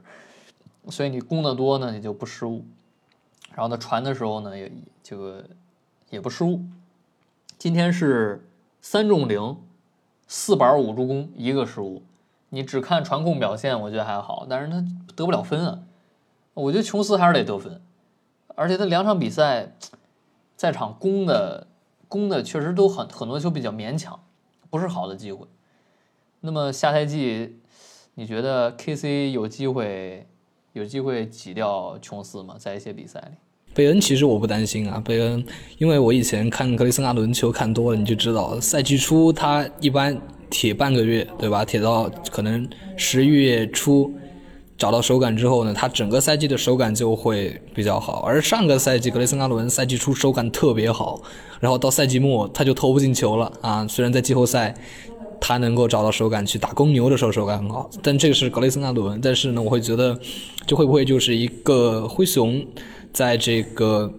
[0.87, 2.63] 所以你攻的多呢，你就不失误，
[3.53, 4.71] 然后他传的时候呢，也
[5.03, 5.43] 这个
[6.09, 6.61] 也不失误。
[7.57, 8.47] 今天是
[8.81, 9.57] 三中零，
[10.27, 12.01] 四板五助攻，一个失误。
[12.49, 14.83] 你只看传控表现，我觉得还好，但是他
[15.15, 15.83] 得不了分啊。
[16.55, 17.81] 我觉得琼斯还是得得分，
[18.55, 19.75] 而且他两场比赛
[20.55, 21.67] 在场攻的
[22.07, 24.19] 攻的确实都很很多球比较勉强，
[24.69, 25.45] 不是好的机会。
[26.39, 27.59] 那么下赛季
[28.15, 30.25] 你觉得 KC 有机会
[30.73, 32.55] 有机会挤掉琼斯吗？
[32.57, 33.37] 在一些比赛里，
[33.73, 35.45] 贝恩其实我不担心啊，贝恩，
[35.77, 40.19] 因为我以前看格雷森阿伦球看多了，你就知道赛季初他一般。
[40.51, 41.63] 铁半个月，对吧？
[41.63, 44.11] 铁到可能十一月初
[44.79, 48.21] 找到手感之后呢，他整个赛季的手感就会比较好。
[48.21, 51.21] 而上个赛季格雷森·阿伦赛季初手感特别好，
[51.59, 53.87] 然后到赛季末他就投不进球了啊！
[53.87, 54.73] 虽然在季后赛
[55.39, 59.19] 他能够找到手感去打公牛的时候手感很好，但这个是格雷森·阿伦。
[59.21, 60.19] 但是呢，我会觉得
[60.65, 62.65] 这会不会就是一个灰熊
[63.11, 64.11] 在这个。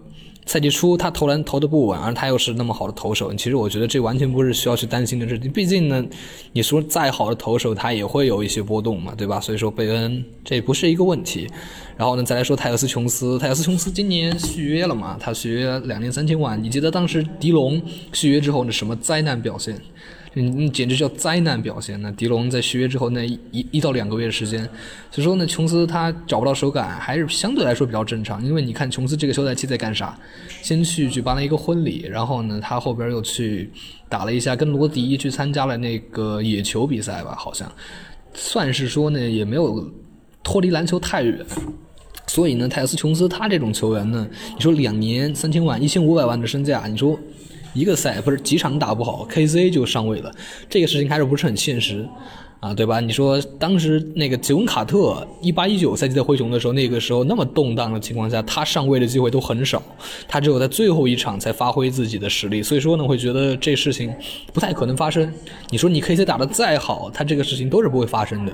[0.47, 5.49] 赛季初他投篮投的不稳，而他又是那么好的投手，其实我觉得这完全不是需要去担心的事情。
[5.51, 6.03] 毕竟呢，
[6.51, 9.39] 你说再好的投手，他也会有一些波动嘛，对吧？
[9.39, 11.47] 所以说贝恩这不是一个问题。
[12.01, 15.15] 然后呢，再来说泰勒斯琼斯，泰勒斯琼斯今年续约了嘛？
[15.19, 17.79] 他续约两年三千万，你记得当时迪龙
[18.11, 19.79] 续约之后那什么灾难表现？
[20.33, 22.01] 嗯，简直叫灾难表现！
[22.01, 24.67] 那迪龙在续约之后那一一到两个月的时间，
[25.11, 28.43] 所以说呢，琼斯他找不到手感，还是相对来说比较正常。
[28.43, 30.17] 因为你看琼斯这个休赛期在干啥？
[30.63, 33.71] 先去举办了一个婚礼，然后呢，他后边又去
[34.09, 37.71] 打了一下，跟罗迪去参加了那个野球比赛吧，好像
[38.33, 39.87] 算是说呢，也没有
[40.43, 41.45] 脱离篮球太远。
[42.31, 47.19] 所以呢，泰斯琼斯他这种球员呢，你说两年三千万、一千五百万的身价，你说？
[47.73, 50.33] 一个赛不是几场打不好，KC 就上位了，
[50.69, 52.07] 这个事情还是不是很现实。
[52.61, 52.99] 啊，对吧？
[52.99, 59.81] 你说当时那个杰文卡特一八一九赛季在灰熊的时候，那个时候那么动荡的情况下，他上位的机会都很少，
[60.27, 62.61] 他只有在最后一场才发挥自己的实力。
[62.61, 64.13] 所以说呢，会觉得这事情
[64.53, 65.33] 不太可能发生。
[65.71, 68.53] 你说你 KC 打得再好，他这个事情都是不会发生的。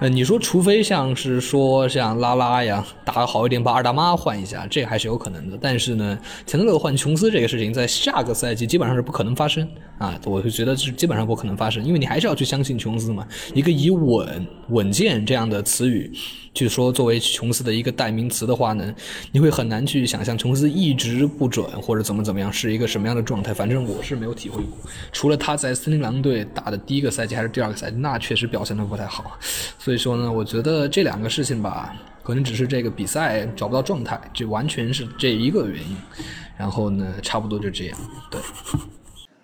[0.00, 5.56] 呃，你说除非像是说像拉拉呀打得好一点，把二大妈换一下，这还是有可能的。
[5.60, 9.64] 但是呢，钱德勒换琼斯这个事情，在下个赛季基本上是不可能发生
[9.98, 10.18] 啊！
[10.24, 13.24] 我就觉得是基本上不可能发生，因为你还是要去相信琼斯嘛。
[13.52, 16.10] 一个以稳稳健这样的词语，
[16.54, 18.94] 去说作为琼斯的一个代名词的话呢，
[19.32, 23.52] 你会很难去想象琼斯一直不准或者怎么怎么样是一个什么样的状态。
[23.52, 24.78] 反正我是没有体会过，
[25.12, 29.38] 除了他在森林狼队打的第一个赛季还是第二个赛季，那确实表现的不太好。
[29.78, 35.96] 所以说呢，我觉得这两个事情吧，可能只是这个比赛找不到状态，这完全是这一个原因。
[36.56, 37.98] 然后呢，差不多就这样，
[38.30, 38.40] 对。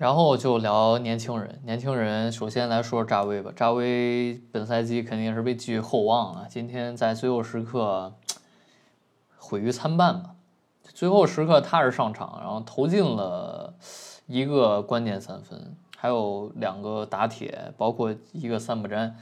[0.01, 3.53] 然后就聊年轻人，年轻人首先来说扎威吧。
[3.55, 8.15] 扎威本赛季肯定是被寄予厚望啊，今天在最后时刻
[9.37, 10.31] 毁誉参半吧。
[10.95, 13.75] 最后时刻他是上场，然后投进了
[14.27, 19.15] 一个关键三分，还有两个打铁，包括一个三不沾。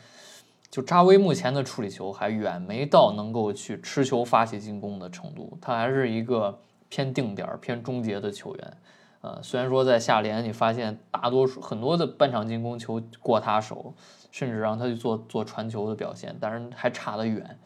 [0.71, 6.57] 就扎威目前的处理球还远没到能够去持球发起进攻的程度，他还是一个
[6.89, 8.77] 偏定点、偏终结的球员。
[9.21, 13.95] 呃，虽然说在下联你发现大多数很多的半场进攻球过他手，
[14.31, 17.59] 甚至让他去做做传球的表现，但是还差得远。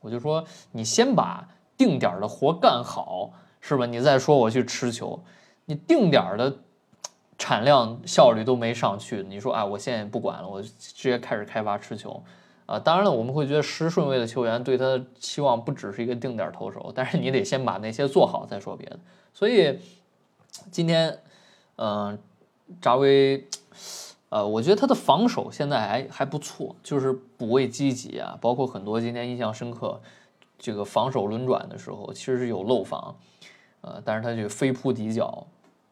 [0.00, 3.86] 我就说你先把定点的活干好，是吧？
[3.86, 5.22] 你再说我去持球，
[5.66, 6.58] 你定点的
[7.36, 12.22] 产量效率都没上去，你说啊，我现在也不管了，我直接开始开发持球。
[12.66, 19.00] 啊，当然了，我们会觉得十顺位的球员对他的期望不只是一个定点投手，但是你得先把那些做好再说别的。
[19.34, 19.76] 所以
[20.70, 21.18] 今天，
[21.76, 22.18] 嗯，
[22.80, 23.46] 扎威，
[24.28, 30.00] 呃，我觉得他的防守现在还还不错，就是补位积极啊，包括很多今天印象深刻，
[30.58, 33.16] 这个防守轮转的时候其实是有漏防，
[33.80, 35.46] 呃，但是他就飞扑底角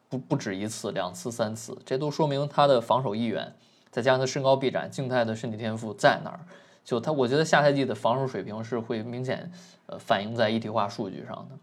[0.09, 3.53] 不不止一次、两次、三次，这都说明他的防守意愿，
[3.91, 6.39] 再加上他身高臂展、静态的身体天赋在那儿。
[6.85, 9.51] 就他，我觉得下赛季的防守水平是会明显
[9.85, 11.57] 呃反映在一体化数据上的，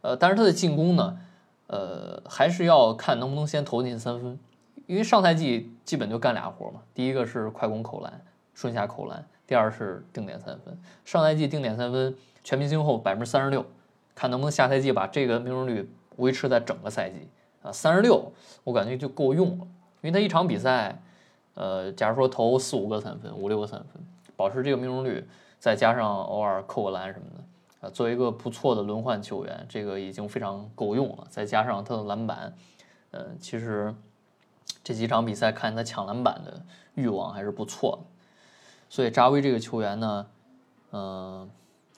[0.00, 1.16] 呃，但是他的进攻呢，
[1.72, 4.38] 呃，还是要看能不能先投进三分，
[4.86, 8.20] 因为上赛季基本就干俩活嘛，第一个是快攻扣篮、
[8.52, 10.78] 顺下扣篮，第二是定点三分。
[11.06, 13.64] 上赛季定点三分全明星后百分之三十六，
[14.14, 17.26] 看能不能下赛季把这个命中率维持在整个赛季
[17.62, 18.30] 啊，三十六
[18.64, 19.66] 我感觉就够用了，
[20.02, 21.00] 因为他一场比赛，
[21.54, 24.04] 呃，假如说投四五个三分、五六个三分。
[24.34, 25.24] 保持这个命中率，
[25.58, 27.44] 再加上偶尔扣个篮什么的，
[27.82, 31.26] 啊，作为一个不错的轮换球员，这个已经非常够用了。
[31.28, 32.54] 再加上他的篮板，
[33.10, 33.92] 呃，其实
[34.84, 36.62] 这几场比赛看他抢篮板的
[36.94, 38.06] 欲望还是不错的。
[38.88, 40.26] 所以扎威这个球员呢，
[40.92, 41.50] 嗯，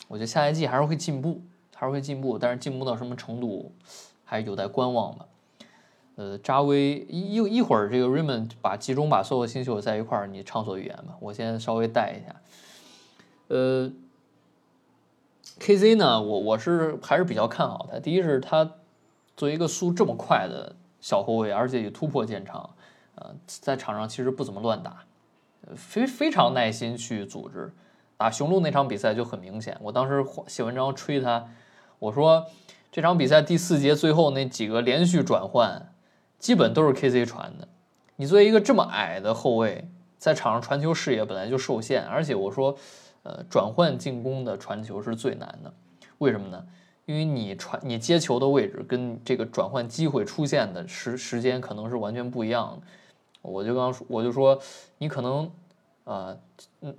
[0.08, 1.42] 我觉得下赛季还是会进步，
[1.74, 3.70] 还是会进步，但是进步到什么程度，
[4.24, 5.26] 还有待观望吧。
[6.16, 11.16] 呃，扎威一一会儿，这个 Raymond 把集中把所有新秀在一块儿，你畅所欲言吧。
[11.20, 12.36] 我先稍微带一下。
[13.48, 13.92] 呃
[15.60, 17.98] ，KZ 呢，我我是还是比较看好他。
[17.98, 18.64] 第一是他
[19.36, 22.70] 作为一个速这么快的小后卫，而且也突破见长，
[23.14, 25.04] 呃，在场上其实不怎么乱打，
[25.74, 27.72] 非非常耐心去组织。
[28.16, 31.48] 打雄鹿那场比赛就很明显，我当时写文章吹他，
[31.98, 32.46] 我说
[32.92, 35.90] 这场比赛第四节最后那几个连续转换。
[36.36, 37.66] 基本都是 KC 传的。
[38.16, 39.88] 你作为一个这么矮的后卫，
[40.18, 42.76] 在场上传球视野本来就受限，而且我说，
[43.24, 45.74] 呃，转换进攻的传球是最难的。
[46.18, 46.64] 为什么呢？
[47.06, 52.86] 因为你传你接球的位置跟这个转换机会出现的时时间可能是完全不一样的。
[53.42, 54.58] 我就刚说，我就说，
[54.96, 55.50] 你可能
[56.04, 56.34] 啊，
[56.80, 56.96] 嗯，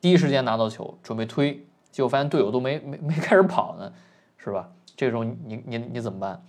[0.00, 3.92] 第一时间拿到球准备推，结果发现队友都没没没开始跑呢，
[4.36, 4.68] 是吧？
[4.96, 6.42] 这时候你你你怎么办？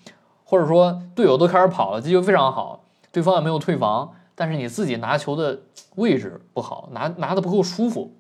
[0.43, 5.60] 或者说队友都开始跑了，这就非常好，对方也没有退防，但是你自己拿球的
[5.97, 8.12] 位置不好，拿拿的不够舒服，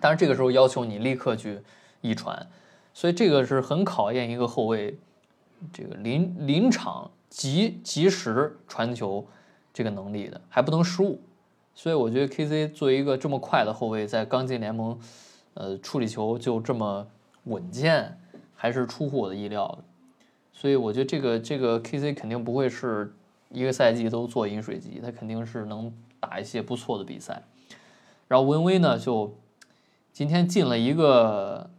[0.00, 1.60] 但是这个时候要求你立刻去
[2.00, 2.46] 一传，
[2.92, 4.98] 所以这个是很考验一个后卫
[5.72, 9.26] 这个临临场及及时传球
[9.72, 11.20] 这个能力的，还不能失误，
[11.74, 14.98] 所以我觉得 KZ 作为一个这么快的后卫，在刚进联盟，
[15.54, 17.06] 呃，处理球就这么
[17.44, 18.18] 稳健，
[18.54, 19.78] 还是出乎我的意料的。
[20.52, 23.14] 所以我觉得这个这个 KC 肯定不会是
[23.50, 27.42] 一个赛季都做饮水机，他肯定是能打一些不错的比赛。
[28.26, 29.32] 然后文威呢，就
[30.12, 31.70] 今天进了一个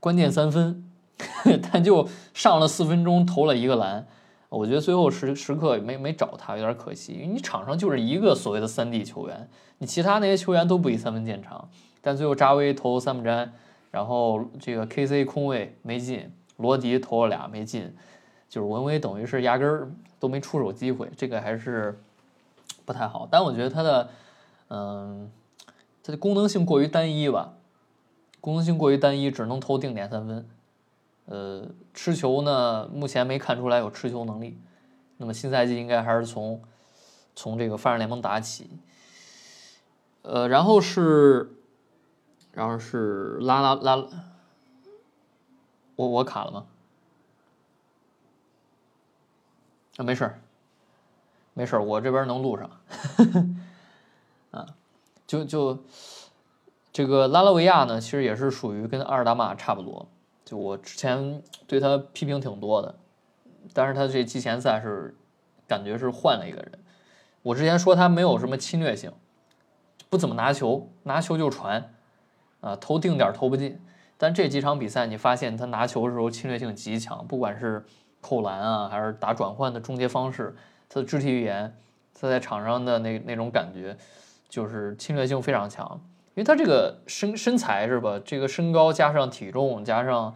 [0.00, 0.84] 关键三分，
[1.72, 4.06] 但就上了四分钟投了一个篮。
[4.48, 7.12] 我觉得最后时时刻没没找他，有点可惜。
[7.14, 11.68] 因为你场上就是一个所谓的三 D 球员，你其他那些球员都不以三分见长。
[12.00, 13.52] 但最后扎威投三不沾，
[13.90, 16.32] 然后这个 KC 空位没进。
[16.58, 17.94] 罗迪投了俩没进，
[18.48, 22.00] 就是文威等于是压根儿都没出手机会，这个还是
[22.86, 23.28] 不太好。
[23.30, 24.08] 但我觉得他的，
[24.68, 25.30] 嗯，
[26.06, 27.54] 他的功能性过于单一吧，
[28.40, 30.48] 功能性过于单一，只能投定点三分。
[31.24, 34.56] 呃，持球呢，目前没看出来有持球能力。
[35.16, 36.62] 那么新赛季应该还是从
[37.34, 38.70] 从这个发展联盟打起。
[40.22, 41.50] 呃，然后是，
[42.52, 44.06] 然后是拉拉拉。
[45.96, 46.66] 我我卡了吗？
[49.96, 50.40] 啊，没事儿，
[51.52, 52.70] 没事儿，我这边能录上。
[55.26, 55.78] 就就
[56.92, 60.08] 这个拉拉维亚呢，其实也是属于跟阿尔达马差不多。
[60.44, 62.94] 就我之前对他批评挺多的，
[63.72, 65.14] 但是他这季前赛是
[65.66, 66.72] 感觉是换了一个人。
[67.42, 69.12] 我之前说他没有什么侵略性，
[70.08, 71.92] 不怎么拿球，拿球就传，
[72.60, 73.80] 啊，投定点投不进。
[74.18, 77.84] 但这几场比赛，你发现他拿球的时候侵略性极强，不管是
[78.20, 80.56] 扣篮啊，还是打转换的终结方式，
[80.88, 81.76] 他的肢体语言，
[82.14, 83.96] 他在场上的那那种感觉，
[84.48, 86.00] 就是侵略性非常强。
[86.34, 88.20] 因为他这个身身材是吧？
[88.24, 90.34] 这个身高加上体重加上，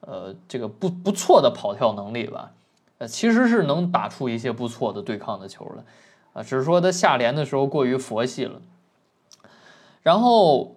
[0.00, 2.52] 呃，这个不不错的跑跳能力吧，
[2.98, 5.84] 呃，其实是能打出一些不错的对抗的球的，
[6.34, 8.60] 啊，只是说他下联的时候过于佛系了，
[10.02, 10.76] 然后。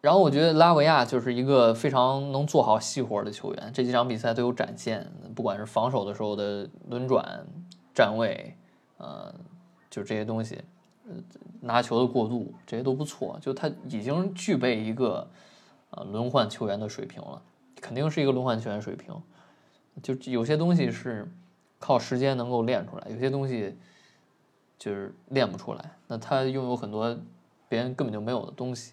[0.00, 7.44] 然后我觉得拉维亚就是一个非常能做好细活的球员，这几场比赛都有展现，不管是防守的时候的轮转、
[7.92, 8.56] 站位，
[8.98, 9.34] 呃，
[9.90, 10.62] 就这些东西，
[11.60, 13.38] 拿球的过渡，这些都不错。
[13.40, 15.28] 就他已经具备一个
[15.90, 17.42] 呃轮换球员的水平了，
[17.80, 19.14] 肯定是一个轮换球员水平。
[20.02, 21.28] 就有些东西是
[21.78, 23.76] 靠时间能够练出来，有些东西
[24.78, 25.92] 就是练不出来。
[26.06, 27.16] 那他拥有很多
[27.68, 28.92] 别人根本就没有的东西。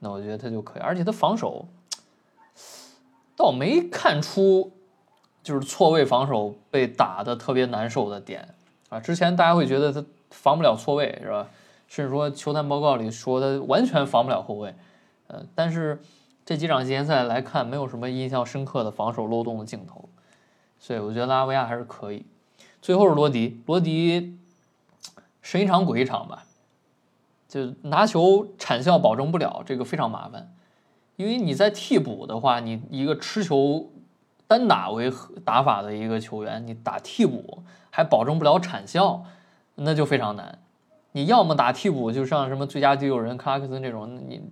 [0.00, 1.68] 那我觉得他就可以，而且他防守
[3.36, 4.72] 倒没看出
[5.42, 8.54] 就是错位防守被打的特别难受的点
[8.88, 8.98] 啊。
[8.98, 11.48] 之前大家会觉得他防不了错位是吧？
[11.86, 14.74] 甚至说球探报告里说他完全防不了后卫，
[15.26, 16.00] 呃，但是
[16.44, 20.08] 这几场季前赛来看，没有什么印象深刻的防守漏洞的镜头，
[20.78, 22.24] 所以我觉得拉维亚还是可以。
[22.80, 24.38] 最后是罗迪，罗迪
[25.42, 26.44] 神一场鬼一场吧。
[27.48, 30.54] 就拿球产效保证不了，这个非常麻烦，
[31.16, 33.90] 因为你在替补的话，你一个持球
[34.46, 35.12] 单打为
[35.44, 39.24] 打法的一个球员，你打替补还保证不了产效，
[39.82, 40.58] 那就非常难。
[41.12, 44.42] 你要么打替补，就像什么最佳第六人克拉克森这种，你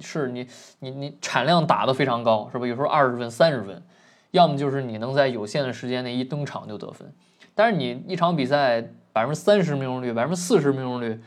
[0.00, 0.46] 是你
[0.80, 2.66] 你你产量打得非常高，是吧？
[2.66, 3.82] 有时候二十分、三十分，
[4.30, 7.12] 要么就是你能在有限的时间内一登场就得分。
[7.54, 8.80] 但是你一场比赛
[9.12, 11.20] 百分之三十命中率，百分之四十命中率。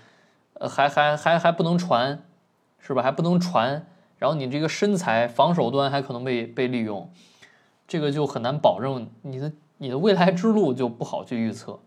[0.56, 2.24] 呃，还还还还不能传，
[2.80, 3.01] 是吧？
[3.01, 3.86] 还不能传，
[4.20, 7.10] 然后你这个身材防守端还可能被被利用，
[7.88, 11.80] 这个就很难保证你的你的未来之路就不好去预测，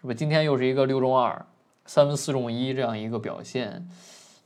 [0.00, 0.14] 是吧？
[0.14, 1.44] 今天又是一个六中二，
[1.86, 3.88] 三分四中一这样一个表现，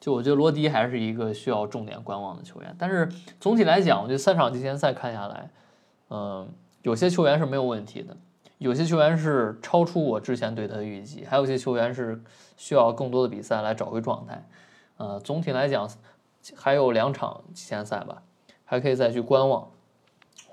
[0.01, 2.75] 就我觉得罗迪还是一个需要重点观望的球员。
[2.79, 5.51] 但是总体来讲，我觉得三场季前赛看下来，
[6.11, 6.49] 嗯，
[6.83, 8.17] 有些球员是没有问题的。
[8.59, 12.23] 有些球员是超出我之前对他的预计，还有些球员是
[12.57, 14.49] 需要更多的比赛来找回状态。
[14.99, 15.91] 呃，总体来讲，
[16.55, 18.23] 还有两场季前赛吧，
[18.65, 19.69] 还可以再去观望。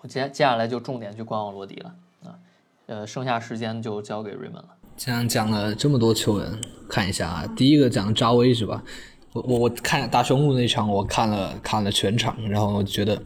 [0.01, 1.95] 我接接下来就重点去观望罗迪了
[2.25, 2.39] 啊，
[2.87, 4.69] 呃，剩下时间就交给瑞文了。
[4.99, 8.83] 既然讲了这么多球员，看一下啊，第一个讲扎威是吧？
[9.31, 13.21] 我我我看打雄鹿那场，我看了看了全场，然后我觉得，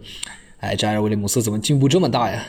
[0.59, 2.45] 哎，扎尔威廉姆斯怎么进步这么大呀？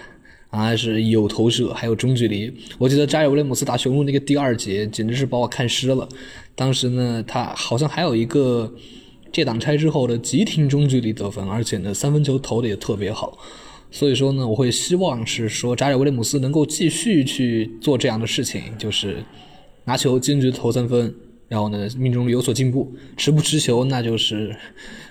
[0.50, 2.52] 啊是有投射，还有中距离。
[2.76, 6.06] 我记得扎尔威廉姆斯打雄鹿那个第二节，简直是把我看湿了。
[6.54, 8.70] 当时呢，他好像还有一个
[9.32, 13.38] 借挡拆之后的急停中距离得分，而且呢，三分球投的也特别好。
[13.94, 19.22] 所以说呢，我会希望是说扎尔维雷姆斯能够继续去做这样的事情，就是
[19.84, 21.14] 拿球坚决投三分。
[21.46, 24.56] 然后呢，命中率有所进步，持不持球那就是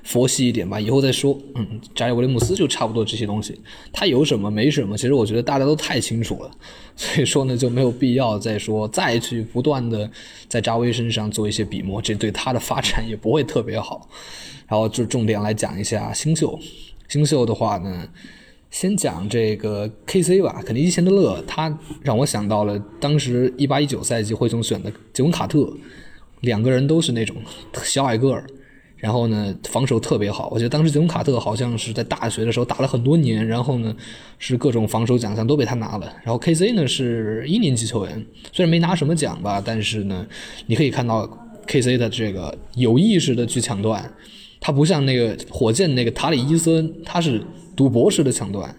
[0.04, 1.40] 佛系一点吧，以后再说。
[1.56, 3.58] 嗯，扎里维雷姆斯就差不多这些东西，
[3.94, 6.52] 他有什么没什么，其实我觉得大家都太清楚了，
[6.98, 10.10] 所以说呢就没有必要再说再去不断的
[10.50, 14.10] 在扎威身上做一些笔墨，这对他的发展也不会特别好。
[14.68, 16.60] 然后就重点来讲一下新秀，
[17.08, 18.06] 新秀的话呢，
[18.74, 25.72] 先讲这个 KC 吧，肯尼迪钱德勒，他让我想到了当时一八一九赛季灰熊选的杰文卡特。
[26.42, 27.38] 两个人都是那种
[27.84, 28.46] 小矮个儿，
[28.98, 30.50] 然后呢防守特别好。
[30.52, 33.96] 我觉得当时杰伦卡特好像是在大学的时候打了很多年，然后呢
[34.40, 36.12] 是各种防守奖项都被他拿了。
[36.24, 40.26] 然后 KC 呢是一年级球员，虽然没拿什么奖吧，但是呢
[40.66, 41.26] 你可以看到
[41.68, 44.12] KC 的这个有意识的去抢断，
[44.60, 47.42] 他不像那个火箭那个塔里伊森，他是
[47.76, 48.76] 赌博式的抢断。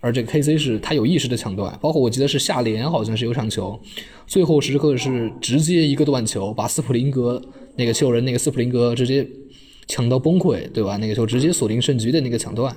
[0.00, 3.76] 而这个 KC 是他有意识的抢断，包括我记得是下联好像是有场球，
[4.28, 7.42] 最后时刻是直接一个断球把斯普林格
[7.74, 9.26] 那个球人那个斯普林格直接
[9.88, 10.96] 抢到崩溃，对吧？
[10.98, 12.72] 那个球直接锁定胜局的那个抢断，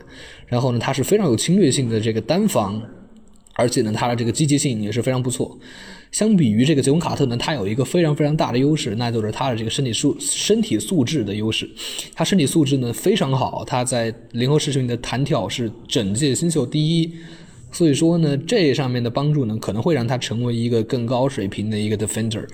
[0.47, 2.81] 然后呢，他是非常有侵略性的这个单防，
[3.53, 5.59] 而且呢，他的这个积极性也是非常不错。
[6.11, 11.69] 相比于这个杰文卡特呢，他有一个非常非常大的优势，那就是他的这个身体素身体素质的优势。
[12.13, 17.13] 他身体素质呢非常好，他在零后视频的弹跳是整届新秀第一，
[17.71, 22.45] 所以说呢，这上面的帮助呢可能会让他成为一个更高水平的一个 defender。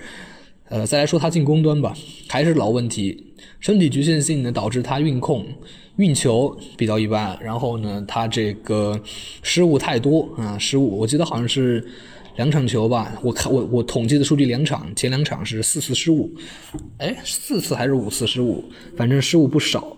[0.68, 1.96] 呃，再来说他进攻端吧，
[2.28, 3.24] 还是老问题，
[3.58, 5.44] 身体局限性呢导致他运控、
[5.96, 9.00] 运球比较一般，然后呢，他这个
[9.42, 11.84] 失误太多啊，失误，我记得好像是。
[12.38, 16.32] 两场球吧，我看我我统计的数据，两场前两场是四次失误，
[16.98, 18.64] 哎，四次还是五次失误，
[18.96, 19.96] 反正失误不少。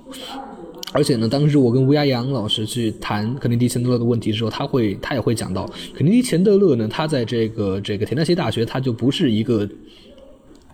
[0.93, 9.68] 而且呢，当时我跟吴亚阳老师去谈肯尼迪钱德勒的问题的时候，他会他也会讲到，肯尼迪钱德勒呢，他在这个这个田纳西大学，他就不是一个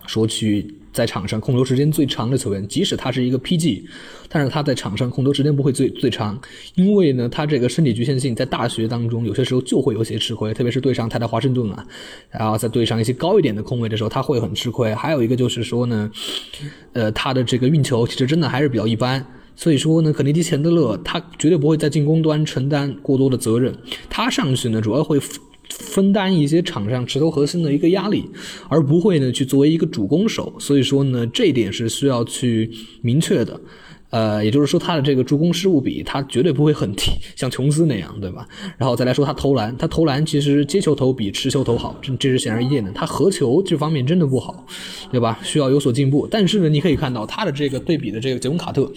[0.05, 0.73] 说去。
[0.97, 3.83] 在场上控球时间最长的球员，即使他是一个 PG，
[4.27, 6.41] 但是他在场上控球时间不会最最长，
[6.73, 11.85] 因为呢，他这个身体局限性在大学当中有些时候就会有些吃亏，特别是对上泰达华盛顿啊，
[12.31, 14.91] 然后再对上一些高一点的空位的时候，他会很吃亏。
[14.95, 16.09] 还有一个就是说呢，
[16.93, 19.23] 呃，他的这个运球其实真的还是比较一般。
[19.55, 23.75] 所以说呢，肯尼迪钱德勒他绝对不会在进攻端承担过多的责任，
[24.09, 25.19] 他上去呢主要会
[25.69, 28.25] 分担一些场上持球核心的一个压力，
[28.69, 30.53] 而不会呢去作为一个主攻手。
[30.59, 32.69] 所以说呢，这一点是需要去
[33.01, 33.59] 明确的。
[34.09, 38.47] 呃，也就是说，他的这个助攻失误比，他绝对不会很低，像琼斯那样，对吧？
[38.77, 42.89] 然后再来说他投篮，他投篮其实接球投比持球投好，这这是显而易见的。
[42.93, 44.65] 他合球这方面真的不好，
[45.11, 45.37] 对吧？
[45.43, 46.25] 需要有所进步。
[46.31, 48.89] 但是呢，你可以看到他的这个对比的这个杰文卡特，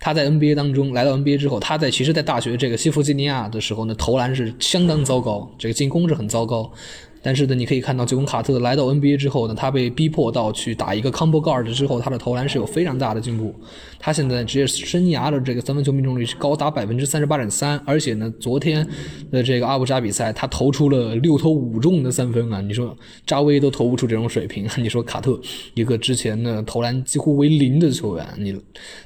[0.00, 6.72] 他在 NBA 当中来到 NBA 之后，他在其实，在大学这个西弗吉尼亚的时候呢，投篮是相当糟糕，这个进攻是很糟糕。
[7.22, 13.54] 但是呢，你可以看到，杰文卡特来到 NBA 之后呢，他被逼迫到去打一个 combo guard 之后，他的投篮是有非常大的进步。
[13.98, 18.86] 他现在职业生涯的这个三分球命中率是高达百分之三十八点三，而且呢，昨天
[19.30, 22.60] 的这个阿布扎比赛，他投出了六投五中的三分啊！
[22.62, 22.96] 你说
[23.26, 25.38] 扎威都投不出这种水平， 你说卡特
[25.74, 28.58] 一个之前呢投篮几乎为零的球员，你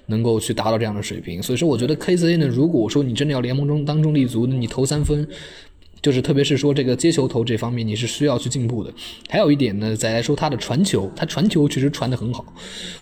[0.06, 1.42] 能够去达到这样的水平？
[1.42, 5.26] 所以说，我觉得 KC 呢，如果说你真的要联盟中当中立足，你投三分。
[6.04, 8.92] 就是特别是说这个接球投这方面，你是需要去进步的。
[9.26, 12.44] 还有一点呢，再来说他的传球，他传球确实传得很好。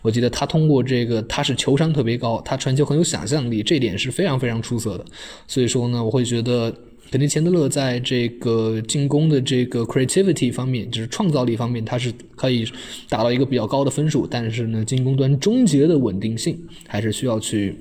[0.03, 5.05] 我记得他通过这个，他是球商特别高，他传球很有想象力，这点是非常非常出色的。
[5.49, 6.73] 所以说呢，我会觉得
[7.11, 12.65] 肯定钱德勒在这个进攻的这个 creativity 方面，就是创造力方面，他是可以
[13.09, 14.29] 达到一个比较高的分数。
[14.29, 17.77] 但是呢，进攻端终结的稳定性还是需要去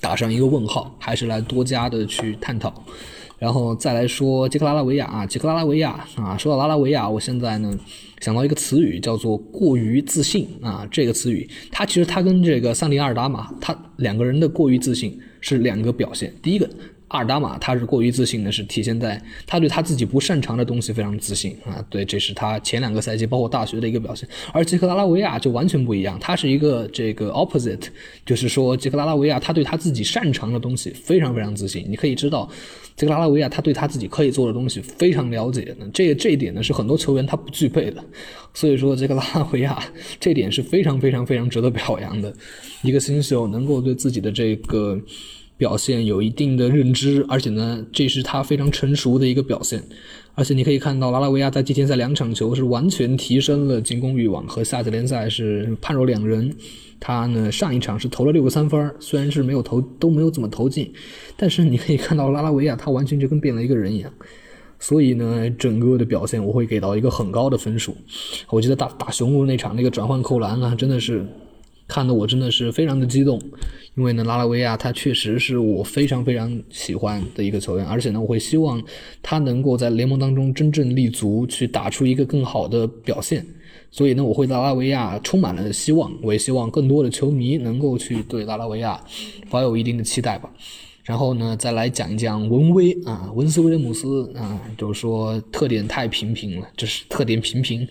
[0.00, 2.72] 打上一个问号，还是来多加的去探讨。
[3.38, 7.78] 然后再来说杰克拉拉维亚啊，杰克拉拉维亚啊，说到拉拉维亚，我现在呢
[8.20, 16.68] 想到一个词语叫做过于自信啊，这个词语，它其实它跟这个桑迪阿尔达马，他两个人的过于自信是两个表现，第一个。
[17.08, 21.84] 阿尔达马他是过于自信的，是体现在他对他自己不擅长的东西非常自信啊。
[21.88, 24.28] 对，这是他前两个赛季，包括大学的一个表现。
[24.52, 27.86] 而杰克拉拉维亚就完全不一样，他是一个这个 opposite，
[28.24, 31.86] 就是说杰克拉拉维亚他对他自己擅长的东西非常非常自信。
[31.88, 32.48] 你可以知道，
[32.96, 35.76] 杰克拉拉维亚他对他自己可以做的东西非常了解。
[35.92, 38.02] 这这一点呢是很多球员他不具备的。
[38.52, 39.80] 所以说，杰克拉拉维亚
[40.18, 42.34] 这点是非常非常非常值得表扬的。
[42.82, 45.00] 一个新秀能够对自己的这个。
[45.56, 49.82] 表现有一定的认知，而且呢，这是他非常成熟的一个表现。
[50.34, 56.54] 而且你可以看到，拉拉维亚在季前赛两场球是完全提升了进攻欲望，和夏季联赛是判若两人。
[57.00, 60.92] 他呢，上一场是投了六个三分，虽然是没有投，都没有怎么投进，
[61.36, 64.12] 但是你可以看到拉拉维亚他完全就跟变了一个人一样。
[64.78, 67.96] 所以呢，整个的表现我会给到一个很高的分数。
[68.50, 71.26] 我记得打打雄鹿那场那个转换扣篮啊，真的是。
[71.88, 73.40] 看得我真的是非常的激动，
[73.94, 78.82] 因为呢，拉拉维亚他确实是我非常非常喜欢的一个球员，而且呢，我会希望
[79.22, 83.46] 他能够在联盟当中真正立足，去打出一个更好的表现。
[83.92, 89.00] 所以呢，我会拉拉维亚充满了希望，我也希望更多的球迷能够去对拉拉维亚
[89.48, 90.50] 抱有一定的期待吧。
[91.04, 97.86] 然后呢，再来讲一讲文威啊，文斯威廉姆斯啊，就是说特点太平平了，就是特点平平。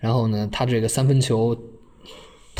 [0.00, 1.56] 然后呢，他这个三分球。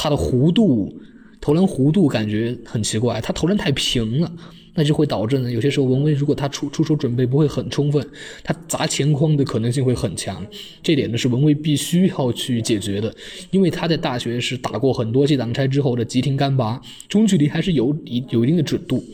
[0.01, 0.95] 他的弧度，
[1.41, 4.33] 投篮弧度感觉很奇怪，他投篮太平了，
[4.75, 8.09] 那就会导致呢，有些时候文威如果他出出手准备不会很充分，
[8.45, 10.47] 他砸前框的可能性会很强，
[10.85, 13.13] 这点呢是文威必须要去解决的，
[13.51, 19.05] 因为他在大学是打过很多记挡拆之后的急停干拔，中距离还是有一有一定的准度。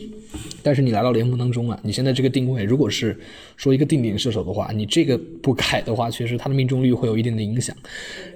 [0.62, 3.18] 但是你来到联盟当中啊，你现在这个定位，如果是
[3.56, 7.76] 说一个定点射手的话，你这个不改的话，其实他的命中率会有一定的影响。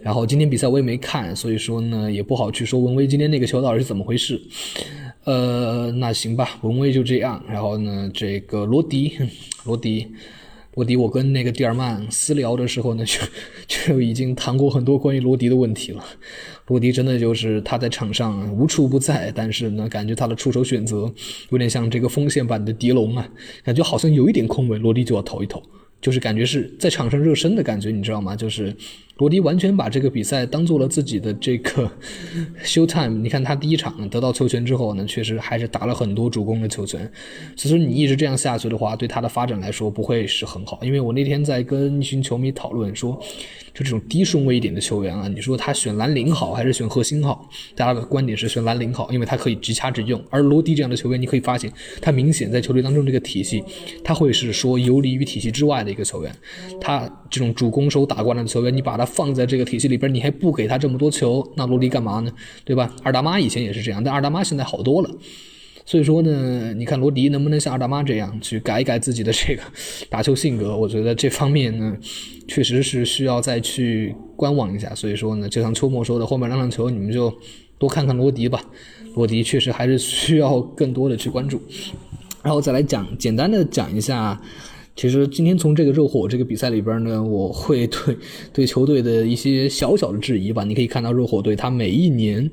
[0.02, 4.40] 然后今天比赛我也没看，所以说呢也不好去说文威今天那个球到底是怎么回事。
[5.24, 7.42] 呃，那行吧，文威就这样。
[7.48, 9.12] 然后呢，这个罗迪，
[9.64, 10.06] 罗迪。
[10.78, 13.18] 罗迪，我跟那个蒂尔曼私聊的时候呢，就
[13.66, 16.04] 就已经谈过很多关于罗迪的问题了。
[16.68, 21.12] 罗迪真的就是他在场上无处不在，但是呢，感觉他的出手选择
[21.50, 23.28] 有点像这个锋线版的狄龙啊，
[23.64, 25.60] 感觉好像有一点空位，罗迪就要投一投，
[26.00, 28.36] 就是感觉是在场上热身的感觉，你知道吗？
[28.36, 28.72] 就是。
[29.18, 31.90] 罗迪完全把这个比赛当做了自己的这个
[32.64, 33.18] show time。
[33.20, 37.10] 你看他第一场得到球权之后呢，确实还是打了很多主攻的球权。
[37.54, 40.78] 其实你一直这样下去的话，对他的发展来说不会是很好。
[40.82, 43.20] 因为我那天在跟一群球迷讨论说。
[43.74, 47.48] 就这种低顺位一点的球员啊，你说他选蓝领好还是选核心好？
[47.76, 50.20] 大家的观点是选蓝领好，因为他可以直插直用。
[50.30, 53.62] 而罗迪这样的球员，你可以发现他明显在球队当中这个体系，
[54.02, 56.34] 他会是说游离于体系之外的一个球员。
[56.80, 62.30] 他这种主攻手打惯了的球员，你把他放在这个体系里边，你还不给他这么多球，那罗迪干嘛呢？
[62.64, 62.94] 对吧？
[63.02, 65.10] 二大妈以前也是这样，但二大妈现在好多了。
[65.84, 69.62] 所以说呢，你看罗迪能不能像二大妈这样去改一改自己的这个
[70.10, 70.76] 打球性格？
[70.76, 71.96] 我觉得这方面呢，
[72.46, 74.94] 确实是需要再去观望一下。
[74.94, 77.32] 所以说呢，就像秋末说的，后面两场球你们就
[77.78, 78.60] 多看看罗迪吧。
[79.16, 81.60] 罗迪确实还是需要更多的去关注。
[82.42, 84.38] 然后再来讲，简单的讲一下，
[84.98, 88.16] 其实今天从这个热火这个比赛里边呢，我会对
[88.52, 90.64] 对球队的一些小小的质疑吧。
[90.64, 92.50] 你可以看到热火队他每一年。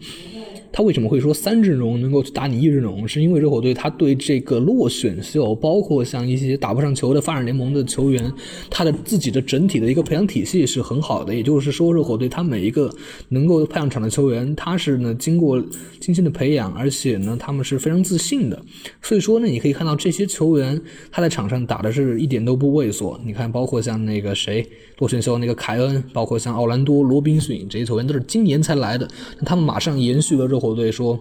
[0.75, 3.07] 他为什么会说三阵容能够去打你一阵容？
[3.07, 8.29] 是因为热火队他对这个落选秀，包括像一些打不上球的发展联盟的球员，
[8.69, 11.33] 他的自己的整体的一个培养体系是很好的。
[11.33, 12.93] 也就是说，热火队他每一个
[13.29, 15.63] 能够派上场的球员，他是呢经过
[16.01, 18.61] 精心的培养，而且呢他们是非常自信的。
[19.01, 23.17] 所以说呢，你可以看到这些球员他在场上打的是一点都不畏缩。
[23.25, 24.67] 你看，包括像 那个谁
[24.97, 29.07] 落选秀那个凯恩，包括像奥兰多罗宾逊这些球员都是今年才来的，
[29.45, 30.64] 他们马上延续了热火。
[30.65, 31.19] 球队说，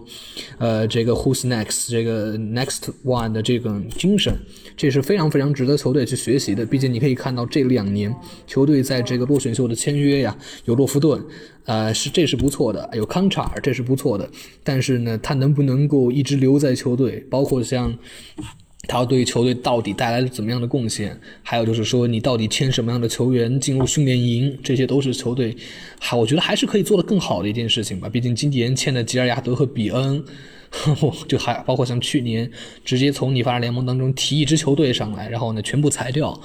[0.57, 1.89] 呃，这个 Who's next？
[1.89, 4.35] 这个 Next One 的这个精神，
[4.75, 6.65] 这是非常非常值得球队去学习的。
[6.65, 8.13] 毕竟你可以看到这两年
[8.47, 10.35] 球队在这个落选秀的签约呀，
[10.65, 11.23] 有洛夫顿，
[11.65, 14.29] 呃，是这是不错的，有康查尔，这是不错的。
[14.63, 17.25] 但是呢，他能不能够一直留在球队？
[17.29, 17.95] 包括像。
[18.87, 21.19] 他对球队到底带来了怎么样的贡献？
[21.41, 24.57] 还有就是说，你到底签什么样的球员进入训练营？
[24.63, 25.55] 这些都是球队，
[25.99, 28.07] 还我觉得还是可以做得更好的一件事情吧。
[28.07, 30.23] 毕竟今年签的吉尔亚德和比恩，
[31.27, 32.49] 就还包括像去年
[32.83, 36.39] 直接从你发展联盟当中提一支球队上来，然后呢全部裁掉，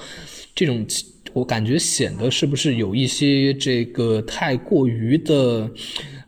[0.55, 0.85] 这种
[1.33, 5.69] 我感觉显得是不是有一些这个太过于的。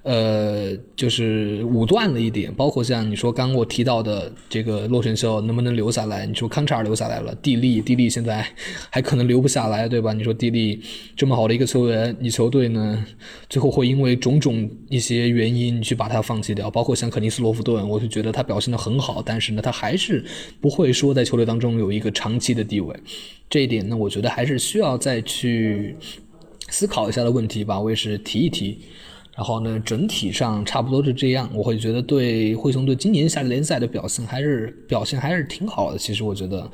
[0.03, 6.25] 呃，就是武断了一点，包括像你说刚我提到的这个洛神秀能不能留下来？
[6.25, 8.45] 你说康查尔留下来了，蒂利，蒂利现在
[8.89, 10.11] 还可能留不下来，对吧？
[10.11, 10.81] 你说蒂利
[11.15, 13.05] 这么好的一个球员，你球队呢，
[13.49, 16.69] 最后会因为种种一些原因你去把他放弃掉？
[16.69, 20.21] 包括像肯尼斯罗夫顿，我就觉得他表现的很好，但是呢，他还是
[20.59, 22.93] 不会说在球队当中有一个长期的地位。
[23.49, 25.95] 这一点呢，我觉得还是需要再去
[26.67, 27.79] 思考一下的问题吧。
[27.79, 28.79] 我也是提一提。
[29.35, 31.49] 然后呢，整体上差不多是这样。
[31.53, 35.97] 我会觉得对灰熊队今年夏季联赛的表现还是表现还是挺好的。
[35.97, 36.71] 其实我觉得，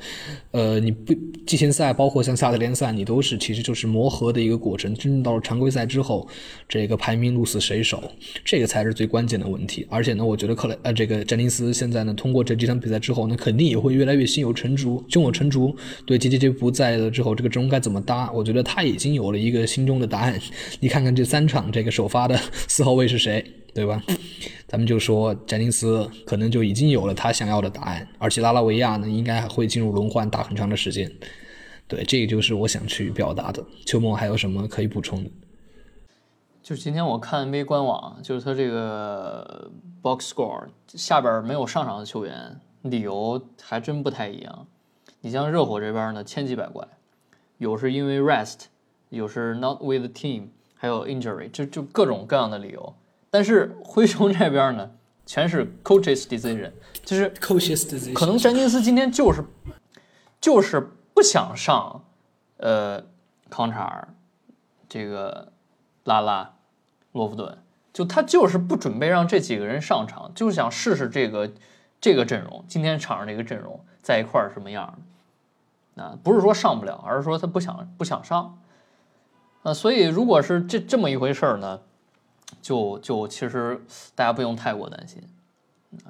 [0.50, 1.14] 呃，你不
[1.46, 4.94] 季前赛包括像夏季联赛，你都是其实就是磨合的一个过程。
[4.94, 6.28] 真正到了常规赛之后，
[6.68, 8.02] 这个排名鹿死谁手，
[8.44, 9.86] 这个才是最关键的问题。
[9.88, 15.74] 而且呢，我觉得克雷呃这个詹尼斯现在呢，通过这几场比赛之后呢，肯定也会越来越心有成竹，胸有成竹。
[16.04, 18.30] 对杰杰杰不在了之后，这个阵容该怎么搭？
[18.32, 20.38] 我觉得他已经有了一个心中的答案。
[20.80, 22.38] 你看看这三场这个首发的。
[22.68, 23.44] 四号位是谁，
[23.74, 24.02] 对吧？
[24.66, 31.10] 咱们就说詹尼斯可能就已经有了他想要的答案，而且拉拉维亚呢，应该还会进入轮换打很长的时间。
[31.88, 33.64] 对，这个就是我想去表达的。
[33.84, 35.30] 秋梦还有什么可以补充的？
[36.62, 39.70] 就今天我看 NBA 官网，就是他这个
[40.02, 44.66] box score 下边没有上场的球员，理由还真不太一样。
[45.20, 46.86] 你像热火这边呢，千奇百怪，
[47.58, 48.66] 有是因为 rest，
[49.08, 50.48] 有是 not with the team。
[50.82, 52.94] 还有 injury，就就各种各样的理由，
[53.28, 54.90] 但是灰熊这边呢，
[55.26, 56.72] 全是 coaches decision，
[57.04, 59.44] 就是 coaches decision，可能詹金斯今天就是
[60.40, 60.80] 就是
[61.12, 62.02] 不想上，
[62.56, 63.04] 呃，
[63.50, 64.08] 康查尔，
[64.88, 65.52] 这个
[66.04, 66.54] 拉拉，
[67.12, 67.58] 洛夫顿，
[67.92, 71.52] 就他就是不准备让这几个人上场，就是想试试这个
[72.00, 74.98] 这个阵容，今天场上这个阵容在一块儿什么样
[75.94, 78.56] 的，啊，不是说上不了，而是说他不想不想上。
[79.62, 81.80] 啊，所以如果是这这么一回事儿呢，
[82.62, 83.80] 就就其实
[84.14, 85.22] 大家不用太过担心，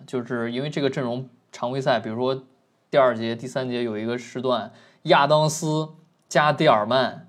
[0.06, 2.42] 就是因为这个阵容常规赛，比如说
[2.90, 4.72] 第二节、第三节有一个时段，
[5.04, 5.88] 亚当斯
[6.28, 7.28] 加蒂尔曼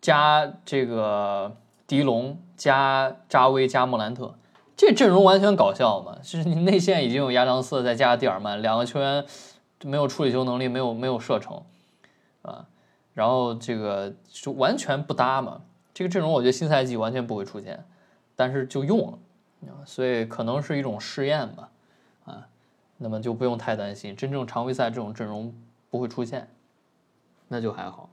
[0.00, 1.56] 加这个
[1.86, 4.34] 迪龙加扎威加莫兰特，
[4.74, 6.16] 这阵容完全搞笑嘛？
[6.22, 9.24] 就是你内线已经有亚当斯，再加蒂尔曼，两个球员
[9.84, 11.62] 没有处理球能力，没有没有射程，
[13.16, 15.62] 然后这个就完全不搭嘛，
[15.94, 17.82] 这个阵容我觉得新赛季完全不会出现，
[18.36, 19.18] 但是就用了，
[19.86, 21.70] 所以可能是一种试验吧，
[22.26, 22.46] 啊，
[22.98, 25.54] 那么就不用太担心，真正常规赛这种阵容
[25.88, 26.46] 不会出现，
[27.48, 28.10] 那就还好。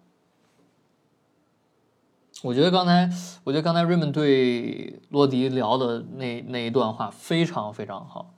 [2.42, 3.10] 我觉得刚才，
[3.44, 8.34] 我觉得刚才瑞文对洛迪聊的那那一段话非常非常好。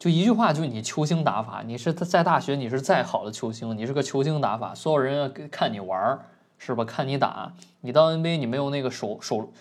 [0.00, 6.20] 就一句话，就是你球星打法，你是在大学，你是再好的球星，你是个球星打法，所有人要看你玩儿，
[6.56, 6.82] 是吧？
[6.86, 9.52] 看你打，你到 NBA 你没有那个手手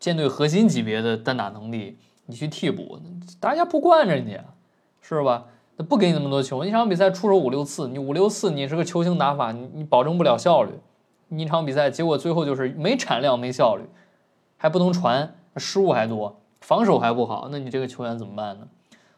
[0.00, 2.98] 舰队核心级别的单打能力，你去替补，
[3.38, 4.38] 大家不惯着你，
[5.02, 5.44] 是吧？
[5.76, 10.70] 那不给你那么多球，一场比赛出手五六次，你五六次你是个球星打法，你你保证不了效率，
[11.28, 13.84] 你一场比赛结果最后就是没产量没效率，
[14.56, 18.66] 还不能传，失误还多，防守还不好，那你这个球员怎么办呢？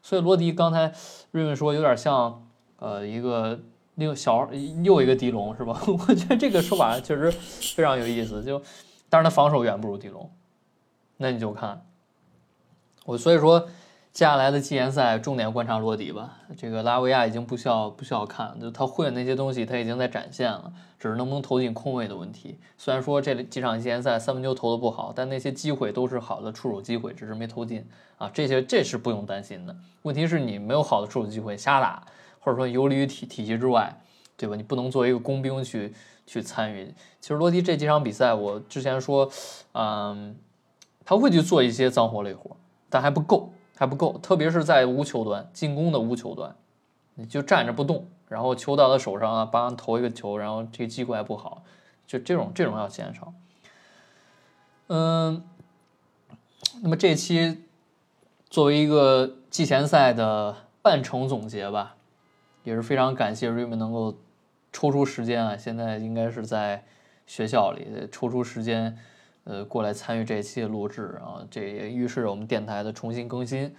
[0.05, 0.93] 所以罗迪刚才
[1.31, 2.47] 瑞文说有点像，
[2.77, 3.59] 呃，一个
[3.95, 4.47] 那个小
[4.83, 5.81] 又一个迪龙是吧？
[5.89, 8.45] 我觉得这个说法确实非常有意思。
[8.45, 8.61] 就，
[9.09, 10.31] 但是他防守远不如迪龙，
[11.17, 11.87] 那你就看
[13.07, 13.67] 我所以说，
[14.15, 16.39] 接下来的季前赛重点观察罗迪吧。
[16.57, 22.57] 这个拉维亚已经不需要不需要看，就他会的那些东西他已经在展现了，只是能不能投进空位的问题。
[22.79, 27.85] 虽然说这几场季前赛三分球投的不好，但那些机会都是好的出手机会，只是没投进
[28.17, 28.31] 啊。
[28.33, 29.75] 这些这是不用担心的。
[30.03, 32.01] 问题是你没有好的出手机会，瞎打，
[32.39, 33.93] 或者说游离于体体系之外，
[34.37, 34.55] 对吧？
[34.55, 35.93] 你不能作为一个工兵去
[36.25, 36.95] 去参与。
[37.21, 39.29] 其实罗迪这几场比赛，我之前说，
[39.73, 40.37] 嗯，
[41.05, 42.57] 他会去做一些脏活累活。
[42.89, 46.55] 但还不够，还不够，特别是在无球端进攻的无球端，
[47.15, 51.65] 你就站着不动，然后球到他手上啊，帮投一个球，然后这个机会还不好，
[52.07, 53.33] 就这种这种要减少。
[54.87, 55.43] 嗯，
[56.83, 57.65] 那么这期
[58.49, 61.97] 作为一个季前赛的半程总结吧，
[62.63, 64.15] 也是非常感谢瑞文能够
[64.73, 66.85] 抽出时间啊，现在应该是在
[67.27, 68.97] 学校里抽出时间。
[69.45, 73.75] 呃，过来参与这一期的录制啊，这也预示着我们电台的重新更新。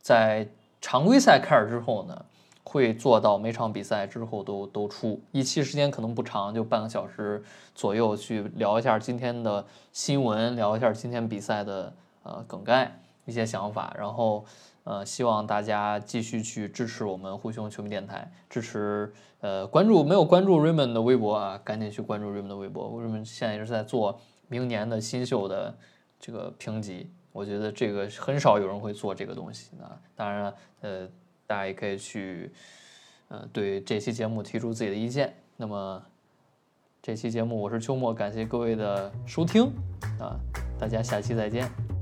[0.00, 0.46] 在
[0.80, 2.24] 常规赛开始之后呢，
[2.64, 7.42] 会做到每场比赛之后都都出一期，时间可能不长，就半个小时
[7.74, 11.92] 左右，去聊一下今天的新闻，聊一下今天比赛的
[12.24, 14.44] 呃梗概一些想法，然后
[14.82, 24.20] 呃，希望大家继续去支持我们灰熊球迷电台，支持呃关注没有关注 Raymond 的微博啊，赶紧去关注 Raymond 的微博，Raymond 现在也是在做。
[24.54, 25.76] 明年的新秀的
[26.20, 30.00] 这个评级，我觉得这个很少有人会做这个东西啊。
[30.14, 31.08] 当然了，呃，
[31.44, 32.52] 大家也可以去，
[33.26, 35.34] 呃，对这期节目提出自己的意见。
[35.56, 36.00] 那么
[37.02, 39.64] 这期节目我是秋末，感谢各位的收听
[40.20, 40.38] 啊，
[40.78, 41.93] 大家下期再见。